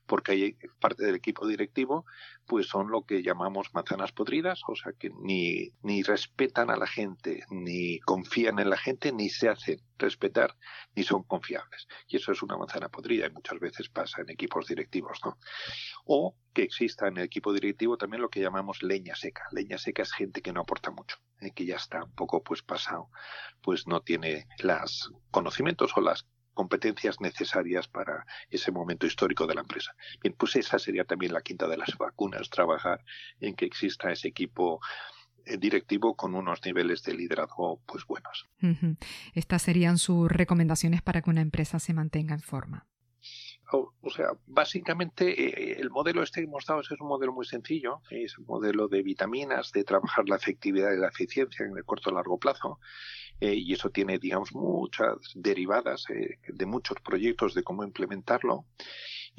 porque 0.09 0.31
hay 0.31 0.57
parte 0.81 1.05
del 1.05 1.15
equipo 1.15 1.47
directivo 1.47 2.05
pues 2.47 2.67
son 2.67 2.89
lo 2.89 3.03
que 3.03 3.21
llamamos 3.21 3.71
manzanas 3.75 4.11
podridas, 4.11 4.61
o 4.67 4.75
sea 4.75 4.91
que 4.93 5.11
ni, 5.21 5.69
ni 5.83 6.01
respetan 6.01 6.71
a 6.71 6.75
la 6.75 6.87
gente, 6.87 7.43
ni 7.51 7.99
confían 7.99 8.57
en 8.57 8.71
la 8.71 8.77
gente, 8.77 9.11
ni 9.11 9.29
se 9.29 9.49
hacen 9.49 9.79
respetar, 9.99 10.55
ni 10.95 11.03
son 11.03 11.21
confiables. 11.23 11.87
Y 12.07 12.17
eso 12.17 12.31
es 12.31 12.41
una 12.41 12.57
manzana 12.57 12.89
podrida 12.89 13.27
y 13.27 13.31
muchas 13.31 13.59
veces 13.59 13.89
pasa 13.89 14.23
en 14.23 14.31
equipos 14.31 14.65
directivos, 14.65 15.19
¿no? 15.23 15.37
O 16.05 16.35
que 16.51 16.63
exista 16.63 17.07
en 17.07 17.17
el 17.17 17.25
equipo 17.25 17.53
directivo 17.53 17.97
también 17.97 18.23
lo 18.23 18.29
que 18.29 18.41
llamamos 18.41 18.81
leña 18.81 19.15
seca. 19.15 19.43
Leña 19.51 19.77
seca 19.77 20.01
es 20.01 20.11
gente 20.11 20.41
que 20.41 20.51
no 20.51 20.61
aporta 20.61 20.89
mucho, 20.89 21.17
¿eh? 21.41 21.51
que 21.51 21.67
ya 21.67 21.75
está 21.75 22.03
un 22.03 22.15
poco 22.15 22.41
pues 22.41 22.63
pasado, 22.63 23.11
pues 23.61 23.85
no 23.85 24.01
tiene 24.01 24.47
los 24.63 25.13
conocimientos 25.29 25.91
o 25.95 26.01
las 26.01 26.25
competencias 26.59 27.21
necesarias 27.21 27.87
para 27.87 28.25
ese 28.49 28.69
momento 28.69 29.07
histórico 29.07 29.47
de 29.47 29.55
la 29.55 29.61
empresa. 29.61 29.95
Bien, 30.21 30.35
pues 30.37 30.57
esa 30.57 30.77
sería 30.77 31.05
también 31.05 31.31
la 31.31 31.39
quinta 31.39 31.69
de 31.69 31.77
las 31.77 31.97
vacunas, 31.97 32.49
trabajar 32.49 33.01
en 33.39 33.55
que 33.55 33.63
exista 33.63 34.11
ese 34.11 34.27
equipo 34.27 34.81
eh, 35.45 35.55
directivo 35.57 36.17
con 36.17 36.35
unos 36.35 36.59
niveles 36.65 37.01
de 37.03 37.13
liderazgo 37.13 37.79
pues 37.85 38.05
buenos. 38.05 38.49
Estas 39.33 39.61
serían 39.61 39.97
sus 39.97 40.29
recomendaciones 40.29 41.01
para 41.01 41.21
que 41.21 41.29
una 41.29 41.39
empresa 41.39 41.79
se 41.79 41.93
mantenga 41.93 42.33
en 42.33 42.41
forma. 42.41 42.85
O, 43.71 44.09
sea, 44.09 44.29
básicamente 44.47 45.29
eh, 45.29 45.77
el 45.79 45.91
modelo 45.91 46.23
este 46.23 46.41
que 46.41 46.47
hemos 46.47 46.65
dado 46.65 46.81
es 46.81 46.91
un 46.91 47.07
modelo 47.07 47.33
muy 47.33 47.45
sencillo, 47.45 48.01
es 48.09 48.37
un 48.37 48.45
modelo 48.45 48.87
de 48.87 49.03
vitaminas, 49.03 49.71
de 49.71 49.83
trabajar 49.83 50.27
la 50.27 50.37
efectividad 50.37 50.91
y 50.91 50.97
la 50.97 51.09
eficiencia 51.09 51.65
en 51.65 51.77
el 51.77 51.85
corto 51.85 52.09
y 52.09 52.13
largo 52.15 52.39
plazo, 52.39 52.79
eh, 53.39 53.53
y 53.53 53.73
eso 53.73 53.91
tiene, 53.91 54.17
digamos, 54.17 54.53
muchas 54.53 55.17
derivadas 55.35 56.05
de 56.47 56.65
muchos 56.65 56.97
proyectos 57.01 57.53
de 57.53 57.63
cómo 57.63 57.83
implementarlo. 57.83 58.65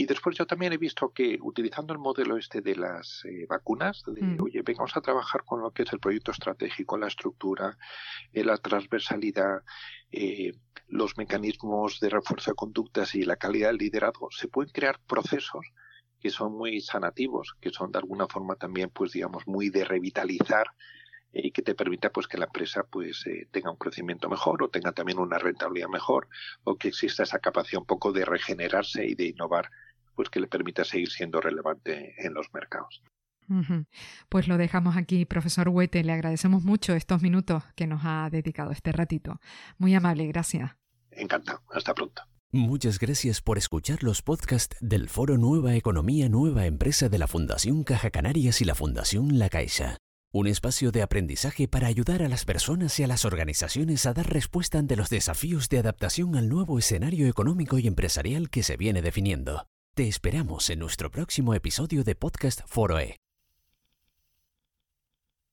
Y 0.01 0.07
después 0.07 0.35
yo 0.37 0.47
también 0.47 0.73
he 0.73 0.79
visto 0.79 1.13
que 1.13 1.39
utilizando 1.43 1.93
el 1.93 1.99
modelo 1.99 2.39
este 2.39 2.63
de 2.63 2.75
las 2.75 3.23
eh, 3.27 3.47
vacunas, 3.47 4.03
de, 4.07 4.23
mm. 4.23 4.43
oye, 4.43 4.63
vengamos 4.63 4.97
a 4.97 5.03
trabajar 5.03 5.45
con 5.45 5.61
lo 5.61 5.73
que 5.73 5.83
es 5.83 5.93
el 5.93 6.01
proyecto 6.01 6.31
estratégico, 6.31 6.97
la 6.97 7.09
estructura, 7.09 7.77
eh, 8.33 8.43
la 8.43 8.57
transversalidad, 8.57 9.63
eh, 10.11 10.53
los 10.91 11.17
mecanismos 11.17 12.01
de 12.01 12.11
refuerzo 12.11 12.51
de 12.51 12.57
conductas 12.57 13.15
y 13.15 13.23
la 13.23 13.37
calidad 13.37 13.69
del 13.69 13.79
liderazgo, 13.79 14.31
se 14.31 14.49
pueden 14.49 14.73
crear 14.73 14.99
procesos 15.07 15.67
que 16.21 16.31
son 16.31 16.53
muy 16.53 16.81
sanativos, 16.81 17.57
que 17.61 17.71
son 17.71 17.93
de 17.93 17.99
alguna 17.99 18.27
forma 18.27 18.57
también, 18.57 18.91
pues 18.91 19.13
digamos, 19.13 19.47
muy 19.47 19.71
de 19.71 19.85
revitalizar 19.85 20.67
y 21.33 21.53
que 21.53 21.63
te 21.63 21.75
permita 21.75 22.11
pues 22.11 22.27
que 22.27 22.39
la 22.39 22.47
empresa 22.47 22.85
pues 22.85 23.25
tenga 23.51 23.71
un 23.71 23.77
crecimiento 23.77 24.29
mejor 24.29 24.63
o 24.63 24.69
tenga 24.69 24.93
también 24.93 25.19
una 25.19 25.39
rentabilidad 25.39 25.89
mejor 25.89 26.29
o 26.65 26.77
que 26.77 26.89
exista 26.89 27.23
esa 27.23 27.39
capacidad 27.39 27.81
un 27.81 27.87
poco 27.87 28.13
de 28.13 28.25
regenerarse 28.25 29.07
y 29.07 29.15
de 29.15 29.27
innovar 29.27 29.71
pues 30.15 30.29
que 30.29 30.41
le 30.41 30.49
permita 30.49 30.85
seguir 30.85 31.09
siendo 31.11 31.41
relevante 31.41 32.15
en 32.19 32.35
los 32.35 32.53
mercados. 32.53 33.03
Pues 34.29 34.47
lo 34.47 34.59
dejamos 34.59 34.97
aquí, 34.97 35.25
profesor 35.25 35.69
Huete. 35.69 36.05
Le 36.05 36.13
agradecemos 36.13 36.63
mucho 36.63 36.95
estos 36.95 37.23
minutos 37.23 37.65
que 37.75 37.87
nos 37.87 38.03
ha 38.05 38.29
dedicado 38.31 38.71
este 38.71 38.93
ratito. 38.93 39.41
Muy 39.79 39.95
amable, 39.95 40.27
gracias. 40.27 40.80
Encantado. 41.13 41.61
Hasta 41.73 41.95
pronto. 41.95 42.23
Muchas 42.53 42.99
gracias 42.99 43.41
por 43.41 43.59
escuchar 43.59 44.03
los 44.03 44.23
podcasts 44.23 44.77
del 44.81 45.09
Foro 45.09 45.39
Nueva 45.39 45.77
Economía 45.77 46.29
Nueva 46.29 46.67
Empresa 46.67 47.09
de 47.09 47.19
la 47.19 47.29
Fundación 47.29 47.85
Caja 47.85 48.11
Canarias 48.11 48.61
y 48.61 48.65
la 48.65 48.75
Fundación 48.75 49.39
La 49.39 49.49
Caixa. 49.49 49.99
Un 50.33 50.47
espacio 50.47 50.93
de 50.93 51.03
aprendizaje 51.03 51.69
para 51.69 51.87
ayudar 51.87 52.23
a 52.23 52.29
las 52.29 52.45
personas 52.45 52.99
y 52.99 53.05
a 53.05 53.07
las 53.07 53.25
organizaciones 53.25 54.07
a 54.07 54.15
dar 54.15 54.33
respuesta 54.33 54.79
ante 54.79 54.97
los 54.97 55.11
desafíos 55.11 55.69
de 55.69 55.79
adaptación 55.79 56.37
al 56.37 56.49
nuevo 56.49 56.79
escenario 56.79 57.29
económico 57.29 57.79
y 57.79 57.87
empresarial 57.87 58.51
que 58.51 58.63
se 58.63 58.77
viene 58.77 59.01
definiendo. 59.03 59.67
Te 59.95 60.09
esperamos 60.09 60.71
en 60.71 60.79
nuestro 60.81 61.11
próximo 61.11 61.55
episodio 61.55 62.05
de 62.05 62.15
Podcast 62.15 62.63
Foroe. 62.67 63.17